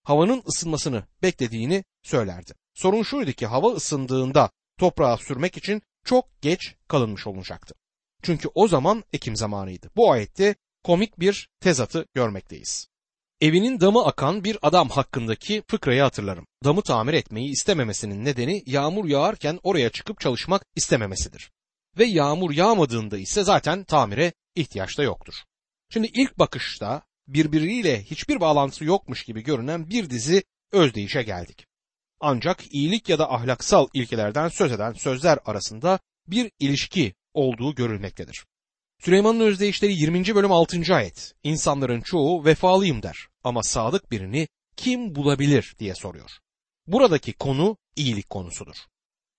Havanın 0.03 0.43
ısınmasını 0.49 1.05
beklediğini 1.23 1.85
söylerdi. 2.03 2.53
Sorun 2.75 3.03
şuydu 3.03 3.33
ki 3.33 3.47
hava 3.47 3.73
ısındığında 3.73 4.51
toprağa 4.79 5.17
sürmek 5.17 5.57
için 5.57 5.83
çok 6.05 6.43
geç 6.43 6.75
kalınmış 6.89 7.27
olacaktı. 7.27 7.75
Çünkü 8.23 8.49
o 8.55 8.69
zaman 8.69 9.05
ekim 9.13 9.37
zamanıydı. 9.37 9.91
Bu 9.97 10.13
ayette 10.13 10.55
komik 10.87 11.21
bir 11.21 11.49
tezatı 11.61 12.07
görmekteyiz. 12.15 12.89
Evinin 13.41 13.81
damı 13.81 14.05
akan 14.05 14.45
bir 14.45 14.59
adam 14.63 14.89
hakkındaki 14.89 15.63
fıkrayı 15.69 16.03
hatırlarım. 16.03 16.47
Damı 16.65 16.83
tamir 16.83 17.15
etmeyi 17.15 17.51
istememesinin 17.51 18.25
nedeni 18.25 18.63
yağmur 18.67 19.05
yağarken 19.05 19.61
oraya 19.63 19.91
çıkıp 19.91 20.21
çalışmak 20.21 20.63
istememesidir. 20.77 21.51
Ve 21.99 22.05
yağmur 22.05 22.51
yağmadığında 22.51 23.19
ise 23.19 23.45
zaten 23.45 23.85
tamire 23.85 24.33
ihtiyaç 24.55 24.99
da 24.99 25.03
yoktur. 25.03 25.35
Şimdi 25.91 26.11
ilk 26.15 26.39
bakışta 26.39 27.03
birbiriyle 27.29 28.03
hiçbir 28.03 28.41
bağlantısı 28.41 28.85
yokmuş 28.85 29.25
gibi 29.25 29.43
görünen 29.43 29.91
bir 29.91 30.11
dizi 30.11 30.45
özdeyişe 30.73 31.23
geldik. 31.23 31.67
Ancak 32.21 32.75
iyilik 32.75 33.09
ya 33.09 33.19
da 33.19 33.33
ahlaksal 33.33 33.89
ilkelerden 33.95 34.49
söz 34.49 34.73
eden 34.73 34.93
sözler 34.93 35.39
arasında 35.45 35.99
bir 36.27 36.51
ilişki 36.59 37.15
olduğu 37.35 37.75
görülmektedir. 37.75 38.45
Süleyman'ın 38.99 39.41
özdeyişleri 39.41 39.93
20. 39.93 40.35
bölüm 40.35 40.53
6. 40.53 40.95
ayet. 40.95 41.35
İnsanların 41.43 42.01
çoğu 42.01 42.45
vefalıyım 42.45 43.03
der 43.03 43.29
ama 43.45 43.63
sadık 43.63 44.11
birini 44.11 44.49
kim 44.77 45.15
bulabilir 45.15 45.75
diye 45.79 45.95
soruyor. 45.95 46.31
Buradaki 46.87 47.33
konu 47.33 47.77
iyilik 47.97 48.31
konusudur. 48.31 48.77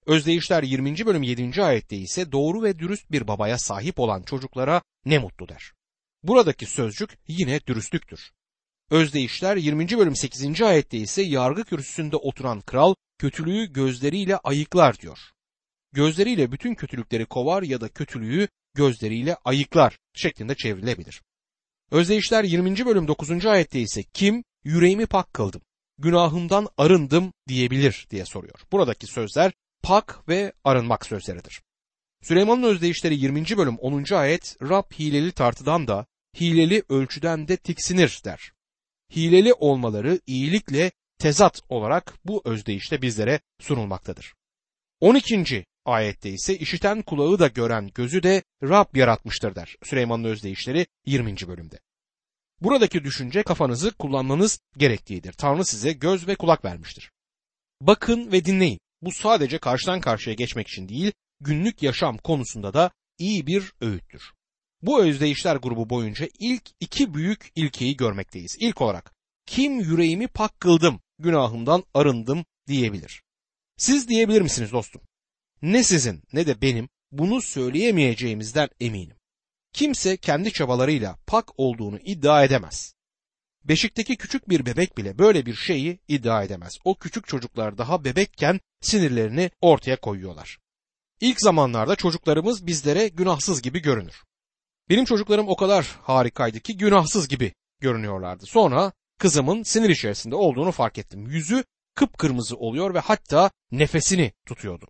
Özdeyişler 0.05 0.63
20. 0.63 1.05
bölüm 1.05 1.23
7. 1.23 1.63
ayette 1.63 1.97
ise 1.97 2.31
doğru 2.31 2.63
ve 2.63 2.79
dürüst 2.79 3.11
bir 3.11 3.27
babaya 3.27 3.57
sahip 3.57 3.99
olan 3.99 4.23
çocuklara 4.23 4.81
ne 5.05 5.19
mutlu 5.19 5.49
der. 5.49 5.73
Buradaki 6.23 6.65
sözcük 6.65 7.19
yine 7.27 7.59
dürüstlüktür. 7.67 8.31
Özdeyişler 8.91 9.57
20. 9.57 9.89
bölüm 9.97 10.15
8. 10.15 10.61
ayette 10.61 10.97
ise 10.97 11.21
yargı 11.21 11.63
kürsüsünde 11.63 12.15
oturan 12.15 12.61
kral 12.61 12.95
kötülüğü 13.17 13.73
gözleriyle 13.73 14.37
ayıklar 14.37 14.99
diyor. 14.99 15.19
gözleriyle 15.93 16.51
bütün 16.51 16.75
kötülükleri 16.75 17.25
kovar 17.25 17.63
ya 17.63 17.81
da 17.81 17.89
kötülüğü 17.89 18.47
gözleriyle 18.77 19.35
ayıklar 19.45 19.99
şeklinde 20.13 20.55
çevrilebilir. 20.55 21.21
Özdeyişler 21.91 22.43
20. 22.43 22.85
bölüm 22.85 23.07
9. 23.07 23.45
ayette 23.45 23.79
ise 23.79 24.03
kim 24.03 24.43
yüreğimi 24.63 25.05
pak 25.05 25.33
kıldım, 25.33 25.61
günahımdan 25.97 26.67
arındım 26.77 27.33
diyebilir 27.47 28.07
diye 28.09 28.25
soruyor. 28.25 28.59
Buradaki 28.71 29.07
sözler 29.07 29.51
pak 29.83 30.29
ve 30.29 30.53
arınmak 30.63 31.05
sözleridir. 31.05 31.61
Süleyman'ın 32.21 32.63
özdeyişleri 32.63 33.15
20. 33.15 33.57
bölüm 33.57 33.77
10. 33.77 34.13
ayet 34.13 34.57
Rab 34.61 34.91
hileli 34.99 35.31
tartıdan 35.31 35.87
da 35.87 36.05
hileli 36.39 36.83
ölçüden 36.89 37.47
de 37.47 37.57
tiksinir 37.57 38.21
der. 38.25 38.51
Hileli 39.15 39.53
olmaları 39.53 40.19
iyilikle 40.27 40.91
tezat 41.19 41.61
olarak 41.69 42.13
bu 42.25 42.41
özdeyişte 42.45 43.01
bizlere 43.01 43.39
sunulmaktadır. 43.59 44.33
12. 44.99 45.65
ayette 45.87 46.29
ise 46.29 46.57
işiten 46.57 47.01
kulağı 47.01 47.39
da 47.39 47.47
gören 47.47 47.91
gözü 47.95 48.23
de 48.23 48.43
Rab 48.63 48.95
yaratmıştır 48.95 49.55
der. 49.55 49.75
Süleyman'ın 49.83 50.23
özdeyişleri 50.23 50.87
20. 51.05 51.35
bölümde. 51.47 51.79
Buradaki 52.61 53.03
düşünce 53.03 53.43
kafanızı 53.43 53.91
kullanmanız 53.91 54.59
gerektiğidir. 54.77 55.33
Tanrı 55.33 55.65
size 55.65 55.93
göz 55.93 56.27
ve 56.27 56.35
kulak 56.35 56.65
vermiştir. 56.65 57.11
Bakın 57.81 58.31
ve 58.31 58.45
dinleyin. 58.45 58.79
Bu 59.01 59.11
sadece 59.11 59.57
karşıdan 59.57 60.01
karşıya 60.01 60.33
geçmek 60.35 60.67
için 60.67 60.89
değil, 60.89 61.11
günlük 61.39 61.83
yaşam 61.83 62.17
konusunda 62.17 62.73
da 62.73 62.91
iyi 63.17 63.47
bir 63.47 63.73
öğüttür. 63.81 64.33
Bu 64.81 65.03
özdeyişler 65.03 65.55
grubu 65.55 65.89
boyunca 65.89 66.27
ilk 66.39 66.63
iki 66.79 67.13
büyük 67.13 67.51
ilkeyi 67.55 67.97
görmekteyiz. 67.97 68.57
İlk 68.59 68.81
olarak 68.81 69.13
kim 69.45 69.79
yüreğimi 69.79 70.27
pak 70.27 70.59
kıldım, 70.59 71.01
günahımdan 71.19 71.83
arındım 71.93 72.45
diyebilir. 72.67 73.23
Siz 73.77 74.07
diyebilir 74.09 74.41
misiniz 74.41 74.71
dostum? 74.71 75.01
Ne 75.61 75.83
sizin 75.83 76.23
ne 76.33 76.47
de 76.47 76.61
benim 76.61 76.89
bunu 77.11 77.41
söyleyemeyeceğimizden 77.41 78.69
eminim. 78.79 79.17
Kimse 79.73 80.17
kendi 80.17 80.53
çabalarıyla 80.53 81.17
pak 81.27 81.59
olduğunu 81.59 81.99
iddia 81.99 82.43
edemez. 82.43 82.93
Beşikteki 83.63 84.17
küçük 84.17 84.49
bir 84.49 84.65
bebek 84.65 84.97
bile 84.97 85.17
böyle 85.17 85.45
bir 85.45 85.55
şeyi 85.55 85.99
iddia 86.07 86.43
edemez. 86.43 86.77
O 86.83 86.95
küçük 86.95 87.27
çocuklar 87.27 87.77
daha 87.77 88.03
bebekken 88.03 88.59
sinirlerini 88.81 89.51
ortaya 89.61 89.95
koyuyorlar. 89.99 90.57
İlk 91.21 91.41
zamanlarda 91.41 91.95
çocuklarımız 91.95 92.67
bizlere 92.67 93.07
günahsız 93.07 93.61
gibi 93.61 93.81
görünür. 93.81 94.23
Benim 94.89 95.05
çocuklarım 95.05 95.47
o 95.47 95.55
kadar 95.55 95.85
harikaydı 96.01 96.59
ki 96.59 96.77
günahsız 96.77 97.27
gibi 97.27 97.53
görünüyorlardı. 97.79 98.45
Sonra 98.45 98.91
kızımın 99.19 99.63
sinir 99.63 99.89
içerisinde 99.89 100.35
olduğunu 100.35 100.71
fark 100.71 100.97
ettim. 100.97 101.27
Yüzü 101.27 101.63
kıpkırmızı 101.95 102.55
oluyor 102.55 102.93
ve 102.93 102.99
hatta 102.99 103.51
nefesini 103.71 104.33
tutuyordu. 104.45 104.87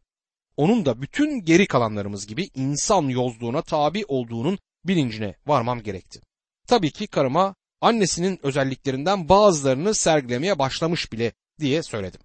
Onun 0.57 0.85
da 0.85 1.01
bütün 1.01 1.41
geri 1.41 1.67
kalanlarımız 1.67 2.27
gibi 2.27 2.49
insan 2.55 3.01
yozluğuna 3.01 3.61
tabi 3.61 4.05
olduğunun 4.07 4.59
bilincine 4.85 5.35
varmam 5.47 5.83
gerekti. 5.83 6.21
Tabii 6.67 6.91
ki 6.91 7.07
karıma 7.07 7.55
annesinin 7.81 8.39
özelliklerinden 8.43 9.29
bazılarını 9.29 9.93
sergilemeye 9.93 10.59
başlamış 10.59 11.11
bile 11.11 11.31
diye 11.59 11.83
söyledim. 11.83 12.21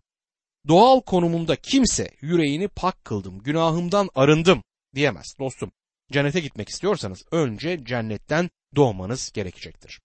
Doğal 0.68 1.00
konumumda 1.00 1.56
kimse 1.56 2.10
yüreğini 2.20 2.68
pak 2.68 3.04
kıldım, 3.04 3.38
günahımdan 3.38 4.08
arındım 4.14 4.62
diyemez 4.94 5.34
dostum. 5.38 5.72
Cennete 6.12 6.40
gitmek 6.40 6.68
istiyorsanız 6.68 7.24
önce 7.30 7.84
cennetten 7.84 8.50
doğmanız 8.76 9.32
gerekecektir. 9.32 10.00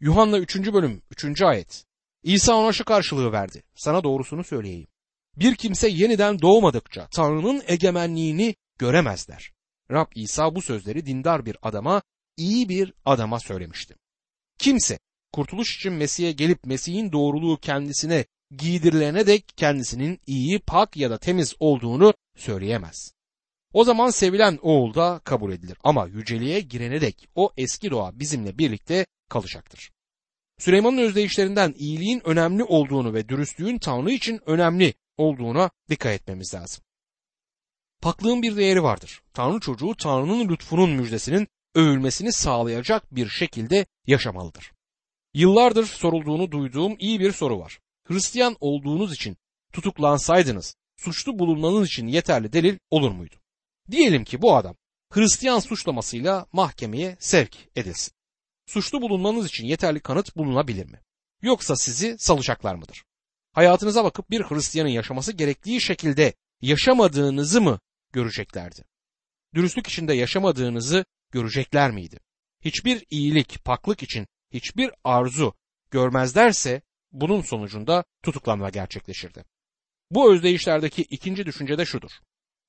Yuhanna 0.00 0.38
3. 0.38 0.56
bölüm 0.56 1.02
3. 1.10 1.42
ayet. 1.42 1.84
İsa 2.22 2.54
ona 2.54 2.72
şu 2.72 2.84
karşılığı 2.84 3.32
verdi. 3.32 3.62
Sana 3.74 4.04
doğrusunu 4.04 4.44
söyleyeyim. 4.44 4.86
Bir 5.36 5.54
kimse 5.54 5.88
yeniden 5.88 6.42
doğmadıkça 6.42 7.08
Tanrı'nın 7.14 7.62
egemenliğini 7.66 8.54
göremezler. 8.78 9.52
Rab 9.90 10.06
İsa 10.14 10.54
bu 10.54 10.62
sözleri 10.62 11.06
dindar 11.06 11.46
bir 11.46 11.56
adama, 11.62 12.02
iyi 12.36 12.68
bir 12.68 12.92
adama 13.04 13.40
söylemişti. 13.40 13.94
Kimse 14.58 14.98
kurtuluş 15.32 15.76
için 15.76 15.92
Mesih'e 15.92 16.32
gelip 16.32 16.64
Mesih'in 16.64 17.12
doğruluğu 17.12 17.58
kendisine 17.60 18.24
giydirilene 18.56 19.26
dek 19.26 19.48
kendisinin 19.56 20.20
iyi, 20.26 20.58
pak 20.58 20.96
ya 20.96 21.10
da 21.10 21.18
temiz 21.18 21.54
olduğunu 21.60 22.14
söyleyemez. 22.36 23.12
O 23.72 23.84
zaman 23.84 24.10
sevilen 24.10 24.58
oğul 24.62 24.94
da 24.94 25.20
kabul 25.24 25.52
edilir 25.52 25.78
ama 25.84 26.06
yüceliğe 26.06 26.60
girene 26.60 27.00
dek 27.00 27.28
o 27.34 27.52
eski 27.56 27.90
doğa 27.90 28.18
bizimle 28.18 28.58
birlikte 28.58 29.06
kalacaktır. 29.28 29.90
Süleyman'ın 30.58 30.98
özdeyişlerinden 30.98 31.74
iyiliğin 31.78 32.22
önemli 32.24 32.64
olduğunu 32.64 33.14
ve 33.14 33.28
dürüstlüğün 33.28 33.78
Tanrı 33.78 34.10
için 34.10 34.40
önemli 34.46 34.94
olduğuna 35.16 35.70
dikkat 35.90 36.12
etmemiz 36.12 36.54
lazım. 36.54 36.84
Paklığın 38.00 38.42
bir 38.42 38.56
değeri 38.56 38.82
vardır. 38.82 39.22
Tanrı 39.32 39.60
çocuğu 39.60 39.94
Tanrı'nın 39.98 40.48
lütfunun 40.48 40.90
müjdesinin 40.90 41.48
övülmesini 41.74 42.32
sağlayacak 42.32 43.14
bir 43.14 43.28
şekilde 43.28 43.86
yaşamalıdır. 44.06 44.72
Yıllardır 45.34 45.86
sorulduğunu 45.86 46.50
duyduğum 46.50 46.96
iyi 46.98 47.20
bir 47.20 47.32
soru 47.32 47.58
var. 47.58 47.78
Hristiyan 48.04 48.56
olduğunuz 48.60 49.12
için 49.12 49.36
tutuklansaydınız 49.72 50.76
suçlu 50.96 51.38
bulunmanız 51.38 51.86
için 51.86 52.06
yeterli 52.06 52.52
delil 52.52 52.78
olur 52.90 53.10
muydu? 53.10 53.34
Diyelim 53.90 54.24
ki 54.24 54.42
bu 54.42 54.56
adam 54.56 54.76
Hristiyan 55.10 55.58
suçlamasıyla 55.58 56.46
mahkemeye 56.52 57.16
sevk 57.20 57.68
edilsin. 57.76 58.12
Suçlu 58.66 59.02
bulunmanız 59.02 59.46
için 59.46 59.66
yeterli 59.66 60.00
kanıt 60.00 60.36
bulunabilir 60.36 60.86
mi? 60.86 61.00
Yoksa 61.42 61.76
sizi 61.76 62.16
salacaklar 62.18 62.74
mıdır? 62.74 63.04
Hayatınıza 63.54 64.04
bakıp 64.04 64.30
bir 64.30 64.42
Hristiyanın 64.42 64.90
yaşaması 64.90 65.32
gerektiği 65.32 65.80
şekilde 65.80 66.34
yaşamadığınızı 66.60 67.60
mı 67.60 67.80
göreceklerdi? 68.12 68.84
Dürüstlük 69.54 69.86
içinde 69.86 70.14
yaşamadığınızı 70.14 71.04
görecekler 71.30 71.90
miydi? 71.90 72.20
Hiçbir 72.60 73.06
iyilik, 73.10 73.64
paklık 73.64 74.02
için 74.02 74.26
hiçbir 74.50 74.90
arzu 75.04 75.54
görmezlerse 75.90 76.82
bunun 77.12 77.40
sonucunda 77.42 78.04
tutuklanma 78.22 78.70
gerçekleşirdi. 78.70 79.44
Bu 80.10 80.32
özdeyişlerdeki 80.32 81.02
ikinci 81.02 81.46
düşünce 81.46 81.78
de 81.78 81.84
şudur. 81.84 82.10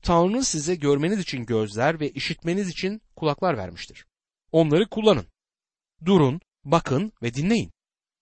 Tanrı 0.03 0.43
size 0.43 0.75
görmeniz 0.75 1.19
için 1.19 1.45
gözler 1.45 1.99
ve 1.99 2.09
işitmeniz 2.09 2.69
için 2.69 3.01
kulaklar 3.15 3.57
vermiştir. 3.57 4.05
Onları 4.51 4.89
kullanın. 4.89 5.27
Durun, 6.05 6.41
bakın 6.63 7.11
ve 7.21 7.33
dinleyin. 7.33 7.74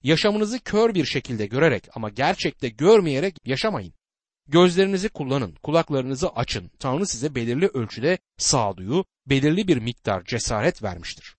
Yaşamınızı 0.04 0.60
kör 0.60 0.94
bir 0.94 1.06
şekilde 1.06 1.46
görerek 1.46 1.88
ama 1.96 2.10
gerçekte 2.10 2.70
görmeyerek 2.70 3.38
yaşamayın. 3.46 3.94
Gözlerinizi 4.48 5.10
kullanın, 5.10 5.56
kulaklarınızı 5.64 6.30
açın. 6.30 6.72
Tanrı 6.80 7.08
size 7.08 7.36
belirli 7.36 7.68
ölçüde 7.68 8.18
sağduyu, 8.38 9.06
belirli 9.26 9.68
bir 9.68 9.78
miktar 9.78 10.24
cesaret 10.24 10.84
vermiştir. 10.84 11.36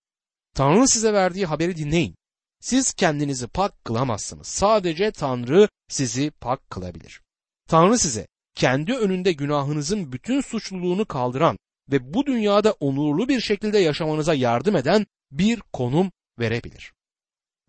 Tanrı 0.54 0.88
size 0.88 1.12
verdiği 1.12 1.46
haberi 1.46 1.76
dinleyin. 1.76 2.14
Siz 2.60 2.92
kendinizi 2.92 3.46
pak 3.46 3.84
kılamazsınız. 3.84 4.46
Sadece 4.46 5.10
Tanrı 5.10 5.68
sizi 5.88 6.30
pak 6.30 6.70
kılabilir. 6.70 7.20
Tanrı 7.68 7.98
size 7.98 8.26
kendi 8.54 8.92
önünde 8.92 9.32
günahınızın 9.32 10.12
bütün 10.12 10.40
suçluluğunu 10.40 11.06
kaldıran 11.06 11.58
ve 11.92 12.14
bu 12.14 12.26
dünyada 12.26 12.72
onurlu 12.72 13.28
bir 13.28 13.40
şekilde 13.40 13.78
yaşamanıza 13.78 14.34
yardım 14.34 14.76
eden 14.76 15.06
bir 15.30 15.60
konum 15.60 16.12
verebilir. 16.38 16.92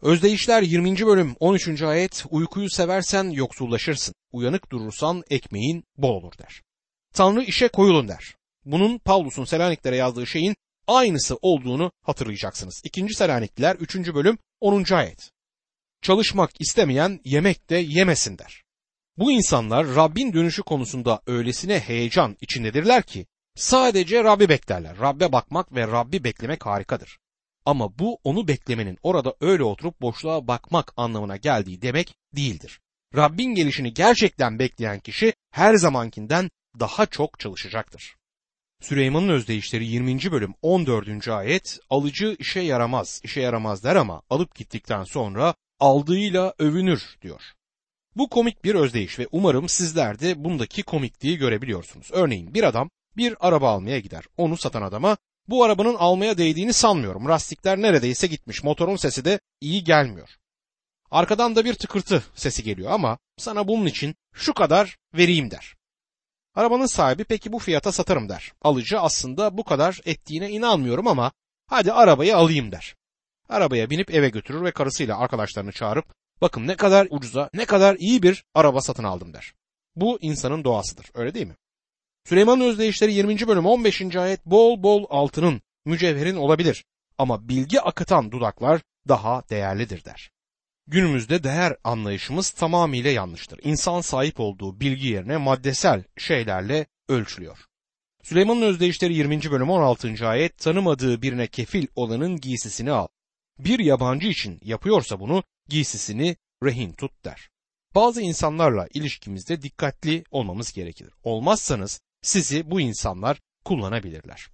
Özdeyişler 0.01 0.61
20. 0.61 1.05
bölüm 1.05 1.35
13. 1.39 1.81
ayet 1.81 2.25
uykuyu 2.29 2.69
seversen 2.69 3.29
yoksullaşırsın, 3.29 4.15
uyanık 4.31 4.71
durursan 4.71 5.23
ekmeğin 5.29 5.83
bol 5.97 6.09
olur 6.09 6.33
der. 6.37 6.61
Tanrı 7.13 7.43
işe 7.43 7.67
koyulun 7.67 8.07
der. 8.07 8.35
Bunun 8.65 8.97
Pavlus'un 8.97 9.45
Selaniklere 9.45 9.95
yazdığı 9.95 10.27
şeyin 10.27 10.55
aynısı 10.87 11.35
olduğunu 11.41 11.91
hatırlayacaksınız. 12.01 12.81
2. 12.83 13.13
Selanikliler 13.13 13.75
3. 13.75 13.95
bölüm 13.95 14.37
10. 14.61 14.93
ayet. 14.93 15.31
Çalışmak 16.01 16.61
istemeyen 16.61 17.19
yemek 17.25 17.69
de 17.69 17.75
yemesin 17.75 18.37
der. 18.37 18.63
Bu 19.17 19.31
insanlar 19.31 19.95
Rabbin 19.95 20.33
dönüşü 20.33 20.63
konusunda 20.63 21.21
öylesine 21.27 21.79
heyecan 21.79 22.37
içindedirler 22.41 23.03
ki 23.03 23.25
sadece 23.55 24.23
Rabbi 24.23 24.49
beklerler. 24.49 24.99
Rabbe 24.99 25.31
bakmak 25.31 25.75
ve 25.75 25.87
Rabbi 25.87 26.23
beklemek 26.23 26.65
harikadır. 26.65 27.19
Ama 27.65 27.99
bu 27.99 28.19
onu 28.23 28.47
beklemenin 28.47 28.97
orada 29.03 29.35
öyle 29.41 29.63
oturup 29.63 30.01
boşluğa 30.01 30.47
bakmak 30.47 30.93
anlamına 30.97 31.37
geldiği 31.37 31.81
demek 31.81 32.15
değildir. 32.35 32.79
Rabbin 33.15 33.55
gelişini 33.55 33.93
gerçekten 33.93 34.59
bekleyen 34.59 34.99
kişi 34.99 35.33
her 35.51 35.75
zamankinden 35.75 36.49
daha 36.79 37.05
çok 37.05 37.39
çalışacaktır. 37.39 38.15
Süleyman'ın 38.81 39.29
özdeyişleri 39.29 39.85
20. 39.85 40.31
bölüm 40.31 40.53
14. 40.61 41.27
ayet 41.27 41.79
alıcı 41.89 42.35
işe 42.39 42.59
yaramaz, 42.59 43.21
işe 43.23 43.41
yaramaz 43.41 43.83
der 43.83 43.95
ama 43.95 44.21
alıp 44.29 44.55
gittikten 44.55 45.03
sonra 45.03 45.55
aldığıyla 45.79 46.53
övünür 46.59 47.17
diyor. 47.21 47.41
Bu 48.15 48.29
komik 48.29 48.63
bir 48.63 48.75
özdeyiş 48.75 49.19
ve 49.19 49.27
umarım 49.31 49.69
sizler 49.69 50.19
de 50.19 50.43
bundaki 50.43 50.83
komikliği 50.83 51.37
görebiliyorsunuz. 51.37 52.09
Örneğin 52.11 52.53
bir 52.53 52.63
adam 52.63 52.89
bir 53.17 53.47
araba 53.47 53.71
almaya 53.71 53.99
gider. 53.99 54.23
Onu 54.37 54.57
satan 54.57 54.81
adama 54.81 55.17
bu 55.47 55.63
arabanın 55.63 55.95
almaya 55.95 56.37
değdiğini 56.37 56.73
sanmıyorum. 56.73 57.27
Lastikler 57.27 57.77
neredeyse 57.77 58.27
gitmiş. 58.27 58.63
Motorun 58.63 58.95
sesi 58.95 59.25
de 59.25 59.39
iyi 59.61 59.83
gelmiyor. 59.83 60.29
Arkadan 61.11 61.55
da 61.55 61.65
bir 61.65 61.73
tıkırtı 61.73 62.23
sesi 62.35 62.63
geliyor 62.63 62.91
ama 62.91 63.17
sana 63.37 63.67
bunun 63.67 63.85
için 63.85 64.15
şu 64.33 64.53
kadar 64.53 64.97
vereyim 65.13 65.51
der. 65.51 65.75
Arabanın 66.55 66.85
sahibi 66.85 67.23
peki 67.23 67.51
bu 67.51 67.59
fiyata 67.59 67.91
satarım 67.91 68.29
der. 68.29 68.53
Alıcı 68.61 68.99
aslında 68.99 69.57
bu 69.57 69.63
kadar 69.63 69.99
ettiğine 70.05 70.49
inanmıyorum 70.49 71.07
ama 71.07 71.31
hadi 71.67 71.91
arabayı 71.91 72.37
alayım 72.37 72.71
der. 72.71 72.95
Arabaya 73.49 73.89
binip 73.89 74.11
eve 74.13 74.29
götürür 74.29 74.63
ve 74.63 74.71
karısıyla 74.71 75.17
arkadaşlarını 75.17 75.71
çağırıp 75.71 76.05
bakın 76.41 76.67
ne 76.67 76.75
kadar 76.75 77.07
ucuza 77.09 77.49
ne 77.53 77.65
kadar 77.65 77.95
iyi 77.95 78.23
bir 78.23 78.43
araba 78.53 78.81
satın 78.81 79.03
aldım 79.03 79.33
der. 79.33 79.53
Bu 79.95 80.17
insanın 80.21 80.63
doğasıdır 80.63 81.11
öyle 81.13 81.33
değil 81.33 81.47
mi? 81.47 81.55
Süleyman'ın 82.25 82.61
özdeyişleri 82.61 83.13
20. 83.13 83.47
bölüm 83.47 83.65
15. 83.65 84.15
ayet 84.15 84.45
bol 84.45 84.83
bol 84.83 85.05
altının, 85.09 85.61
mücevherin 85.85 86.35
olabilir 86.35 86.85
ama 87.17 87.49
bilgi 87.49 87.81
akıtan 87.81 88.31
dudaklar 88.31 88.81
daha 89.07 89.43
değerlidir 89.49 90.05
der. 90.05 90.31
Günümüzde 90.87 91.43
değer 91.43 91.75
anlayışımız 91.83 92.49
tamamıyla 92.49 93.11
yanlıştır. 93.11 93.59
İnsan 93.63 94.01
sahip 94.01 94.39
olduğu 94.39 94.79
bilgi 94.79 95.07
yerine 95.07 95.37
maddesel 95.37 96.03
şeylerle 96.17 96.85
ölçülüyor. 97.09 97.57
Süleyman'ın 98.23 98.61
özdeyişleri 98.61 99.13
20. 99.13 99.51
bölüm 99.51 99.69
16. 99.69 100.27
ayet 100.27 100.57
tanımadığı 100.57 101.21
birine 101.21 101.47
kefil 101.47 101.87
olanın 101.95 102.37
giysisini 102.37 102.91
al. 102.91 103.07
Bir 103.59 103.79
yabancı 103.79 104.27
için 104.27 104.59
yapıyorsa 104.63 105.19
bunu 105.19 105.43
giysisini 105.69 106.35
rehin 106.63 106.91
tut 106.91 107.25
der. 107.25 107.49
Bazı 107.95 108.21
insanlarla 108.21 108.87
ilişkimizde 108.93 109.61
dikkatli 109.61 110.23
olmamız 110.31 110.73
gerekir. 110.73 111.09
Olmazsanız 111.23 112.01
sizi 112.25 112.71
bu 112.71 112.81
insanlar 112.81 113.39
kullanabilirler. 113.65 114.49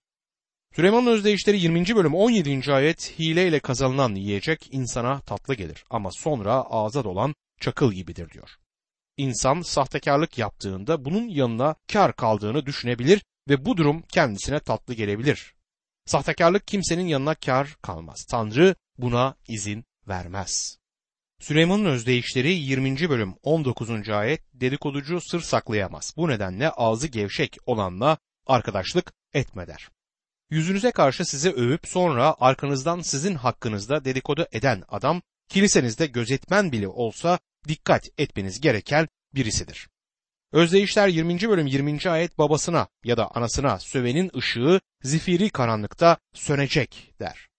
Süleyman'ın 0.76 1.08
özdeyişleri 1.08 1.60
20. 1.60 1.96
bölüm 1.96 2.14
17. 2.14 2.74
ayet 2.74 3.20
hileyle 3.20 3.60
kazanılan 3.60 4.16
yiyecek 4.16 4.70
insana 4.72 5.20
tatlı 5.20 5.56
gelir 5.56 5.86
ama 5.90 6.10
sonra 6.12 6.54
ağza 6.54 7.04
dolan 7.04 7.36
çakıl 7.62 7.94
gibidir 7.94 8.30
diyor. 8.30 8.50
İnsan 9.18 9.62
sahtekarlık 9.62 10.38
yaptığında 10.38 11.06
bunun 11.06 11.28
yanına 11.28 11.76
kar 11.94 12.16
kaldığını 12.16 12.66
düşünebilir 12.66 13.22
ve 13.50 13.66
bu 13.66 13.78
durum 13.78 14.02
kendisine 14.02 14.60
tatlı 14.60 14.94
gelebilir. 14.94 15.56
Sahtekarlık 16.06 16.68
kimsenin 16.68 17.08
yanına 17.08 17.36
kar 17.36 17.78
kalmaz. 17.82 18.26
Tanrı 18.30 18.76
buna 18.98 19.36
izin 19.48 19.86
vermez. 20.08 20.81
Süleyman'ın 21.42 21.86
özdeyişleri 21.86 22.52
20. 22.52 23.10
bölüm 23.10 23.36
19. 23.44 24.10
ayet 24.10 24.42
dedikoducu 24.54 25.22
sır 25.22 25.42
saklayamaz. 25.42 26.14
Bu 26.18 26.28
nedenle 26.28 26.70
ağzı 26.70 27.08
gevşek 27.08 27.58
olanla 27.66 28.18
arkadaşlık 28.48 29.14
etme 29.34 29.68
der. 29.68 29.90
Yüzünüze 30.50 30.92
karşı 30.92 31.26
sizi 31.26 31.52
övüp 31.52 31.88
sonra 31.88 32.36
arkanızdan 32.40 33.02
sizin 33.02 33.36
hakkınızda 33.36 34.06
dedikodu 34.06 34.46
eden 34.52 34.84
adam 34.88 35.22
kilisenizde 35.50 36.06
gözetmen 36.08 36.72
bile 36.72 36.88
olsa 36.88 37.40
dikkat 37.68 38.10
etmeniz 38.18 38.62
gereken 38.62 39.08
birisidir. 39.34 39.90
Özdeyişler 40.52 41.08
20. 41.08 41.42
bölüm 41.42 41.68
20. 41.68 42.10
ayet 42.10 42.38
babasına 42.38 42.88
ya 43.04 43.18
da 43.18 43.36
anasına 43.36 43.80
sövenin 43.80 44.32
ışığı 44.38 44.82
zifiri 45.04 45.50
karanlıkta 45.50 46.18
sönecek 46.34 47.14
der. 47.20 47.51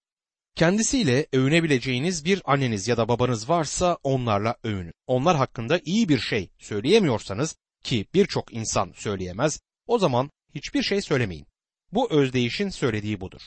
Kendisiyle 0.55 1.27
övünebileceğiniz 1.33 2.25
bir 2.25 2.43
anneniz 2.45 2.89
ya 2.89 2.97
da 2.97 3.09
babanız 3.09 3.49
varsa 3.49 3.99
onlarla 4.03 4.57
övünün. 4.65 4.95
Onlar 5.07 5.37
hakkında 5.37 5.81
iyi 5.85 6.09
bir 6.09 6.19
şey 6.19 6.51
söyleyemiyorsanız 6.59 7.57
ki 7.85 8.07
birçok 8.15 8.55
insan 8.55 8.93
söyleyemez 8.97 9.61
o 9.87 9.99
zaman 9.99 10.31
hiçbir 10.55 10.83
şey 10.83 11.03
söylemeyin. 11.03 11.47
Bu 11.93 12.13
özdeyişin 12.13 12.69
söylediği 12.69 13.21
budur. 13.21 13.41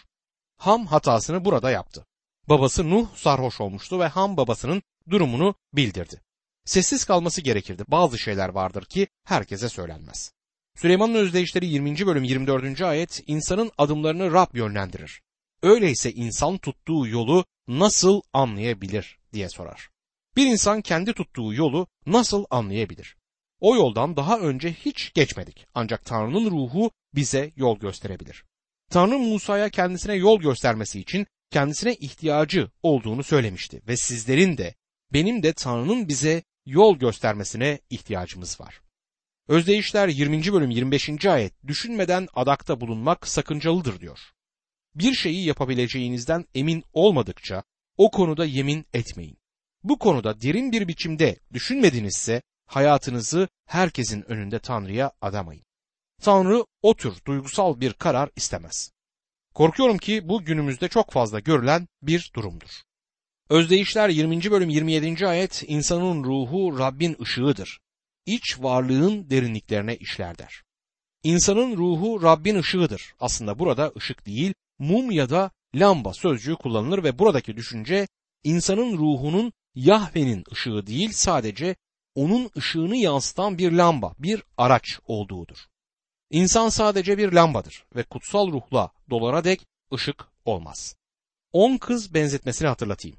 Ham 0.58 0.86
hatasını 0.86 1.46
burada 1.46 1.72
yaptı. 1.72 2.06
Babası 2.50 2.89
Nuh 2.89 3.15
sarhoş 3.15 3.62
olmuştu 3.62 4.00
ve 4.00 4.08
Ham 4.08 4.38
babasının 4.38 4.84
durumunu 5.10 5.56
bildirdi. 5.74 6.22
Sessiz 6.65 7.06
kalması 7.06 7.41
gerekirdi. 7.41 7.84
Bazı 7.88 8.18
şeyler 8.18 8.50
vardır 8.50 8.86
ki 8.86 9.08
herkese 9.24 9.70
söylenmez. 9.70 10.32
Süleyman'ın 10.76 11.15
özdeyişleri 11.15 11.65
20. 11.65 12.06
bölüm 12.06 12.24
24. 12.24 12.82
ayet 12.82 13.24
insanın 13.28 13.72
adımlarını 13.78 14.32
Rab 14.32 14.56
yönlendirir. 14.56 15.22
Öyleyse 15.65 16.12
insan 16.12 16.58
tuttuğu 16.58 17.08
yolu 17.08 17.45
nasıl 17.67 18.21
anlayabilir 18.34 19.17
diye 19.34 19.49
sorar. 19.49 19.89
Bir 20.36 20.45
insan 20.45 20.82
kendi 20.82 21.13
tuttuğu 21.13 21.54
yolu 21.54 21.88
nasıl 22.06 22.45
anlayabilir? 22.49 23.15
O 23.60 23.75
yoldan 23.75 24.15
daha 24.15 24.39
önce 24.39 24.73
hiç 24.73 25.13
geçmedik. 25.13 25.65
Ancak 25.73 26.06
Tanrı'nın 26.06 26.51
ruhu 26.51 26.91
bize 27.15 27.51
yol 27.56 27.80
gösterebilir. 27.80 28.43
Tanrı 28.91 29.19
Musa'ya 29.19 29.69
kendisine 29.69 30.13
yol 30.13 30.39
göstermesi 30.39 30.99
için 30.99 31.28
kendisine 31.51 31.95
ihtiyacı 31.95 32.69
olduğunu 32.84 33.23
söylemişti 33.23 33.82
ve 33.88 33.97
sizlerin 33.97 34.58
de 34.58 34.75
benim 35.13 35.43
de 35.43 35.54
Tanrı'nın 35.54 36.08
bize 36.08 36.43
yol 36.65 36.97
göstermesine 36.97 37.80
ihtiyacımız 37.89 38.62
var. 38.62 38.82
Özdeyişler 39.47 40.08
20. 40.08 40.54
bölüm 40.54 40.71
25. 40.71 41.25
ayet 41.25 41.67
düşünmeden 41.67 42.28
adakta 42.34 42.82
bulunmak 42.82 43.28
sakıncalıdır 43.28 43.99
diyor. 43.99 44.35
Bir 44.95 45.13
şeyi 45.13 45.45
yapabileceğinizden 45.45 46.45
emin 46.55 46.84
olmadıkça 46.93 47.63
o 47.97 48.12
konuda 48.12 48.45
yemin 48.45 48.86
etmeyin. 48.93 49.38
Bu 49.84 49.99
konuda 49.99 50.41
derin 50.41 50.71
bir 50.71 50.88
biçimde 50.88 51.39
düşünmedinizse 51.53 52.41
hayatınızı 52.65 53.47
herkesin 53.65 54.31
önünde 54.31 54.60
Tanrı'ya 54.60 55.12
adamayın. 55.21 55.63
Tanrı 56.21 56.65
o 56.81 56.95
tür 56.95 57.13
duygusal 57.27 57.79
bir 57.79 57.93
karar 57.93 58.29
istemez. 58.36 58.91
Korkuyorum 59.53 59.97
ki 59.97 60.29
bu 60.29 60.45
günümüzde 60.45 60.88
çok 60.88 61.12
fazla 61.12 61.39
görülen 61.39 61.88
bir 62.01 62.31
durumdur. 62.36 62.69
Özdeyişler 63.49 64.10
20. 64.10 64.51
bölüm 64.51 64.69
27. 64.69 65.27
ayet 65.27 65.63
insanın 65.67 66.23
ruhu 66.23 66.79
Rabbin 66.79 67.17
ışığıdır. 67.21 67.79
İç 68.25 68.60
varlığın 68.60 69.29
derinliklerine 69.29 69.95
işler 69.95 70.38
der. 70.38 70.63
İnsanın 71.23 71.77
ruhu 71.77 72.23
Rabbin 72.23 72.55
ışığıdır. 72.55 73.13
Aslında 73.19 73.60
burada 73.60 73.91
ışık 73.97 74.25
değil, 74.25 74.53
mum 74.79 75.11
ya 75.11 75.29
da 75.29 75.51
lamba 75.75 76.13
sözcüğü 76.13 76.55
kullanılır 76.55 77.03
ve 77.03 77.19
buradaki 77.19 77.57
düşünce 77.57 78.07
insanın 78.43 78.97
ruhunun 78.97 79.53
Yahve'nin 79.75 80.43
ışığı 80.51 80.88
değil 80.88 81.11
sadece 81.11 81.75
onun 82.15 82.49
ışığını 82.57 82.95
yansıtan 82.95 83.57
bir 83.57 83.71
lamba, 83.71 84.13
bir 84.19 84.43
araç 84.57 84.99
olduğudur. 85.05 85.57
İnsan 86.29 86.69
sadece 86.69 87.17
bir 87.17 87.31
lambadır 87.31 87.85
ve 87.95 88.03
kutsal 88.03 88.51
ruhla 88.51 88.91
dolana 89.09 89.43
dek 89.43 89.67
ışık 89.93 90.27
olmaz. 90.45 90.95
On 91.51 91.77
kız 91.77 92.13
benzetmesini 92.13 92.67
hatırlatayım. 92.67 93.17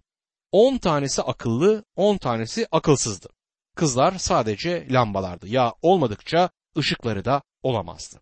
On 0.52 0.78
tanesi 0.78 1.22
akıllı, 1.22 1.84
on 1.96 2.16
tanesi 2.16 2.66
akılsızdı. 2.72 3.28
Kızlar 3.74 4.18
sadece 4.18 4.88
lambalardı 4.90 5.48
ya 5.48 5.74
olmadıkça 5.82 6.50
ışıkları 6.78 7.24
da 7.24 7.42
olamazdı. 7.62 8.20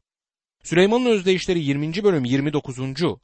Süleyman'ın 0.65 1.07
özdeyişleri 1.07 1.61
20. 1.61 2.05
bölüm 2.05 2.25
29. 2.25 2.79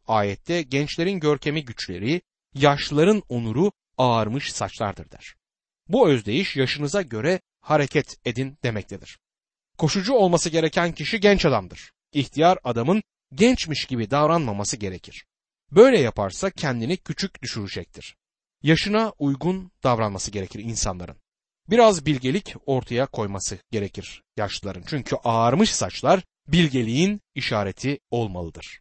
ayette 0.07 0.63
gençlerin 0.63 1.21
görkemi 1.21 1.65
güçleri, 1.65 2.23
yaşlıların 2.55 3.23
onuru 3.29 3.73
ağarmış 3.99 4.53
saçlardır 4.53 5.11
der. 5.11 5.35
Bu 5.89 6.09
özdeyiş 6.09 6.57
yaşınıza 6.57 7.03
göre 7.03 7.41
hareket 7.61 8.17
edin 8.25 8.59
demektedir. 8.65 9.19
Koşucu 9.79 10.13
olması 10.13 10.51
gereken 10.51 10.93
kişi 10.93 11.21
genç 11.21 11.45
adamdır. 11.47 11.93
İhtiyar 12.13 12.59
adamın 12.65 13.03
gençmiş 13.35 13.85
gibi 13.85 14.11
davranmaması 14.11 14.77
gerekir. 14.77 15.25
Böyle 15.71 15.99
yaparsa 15.99 16.51
kendini 16.51 16.97
küçük 16.97 17.43
düşürecektir. 17.43 18.17
Yaşına 18.63 19.13
uygun 19.19 19.73
davranması 19.85 20.31
gerekir 20.31 20.61
insanların. 20.61 21.17
Biraz 21.71 22.07
bilgelik 22.07 22.55
ortaya 22.67 23.07
koyması 23.07 23.59
gerekir 23.71 24.23
yaşlıların. 24.37 24.83
Çünkü 24.87 25.17
ağarmış 25.25 25.75
saçlar 25.75 26.23
bilgeliğin 26.53 27.21
işareti 27.35 27.99
olmalıdır. 28.11 28.79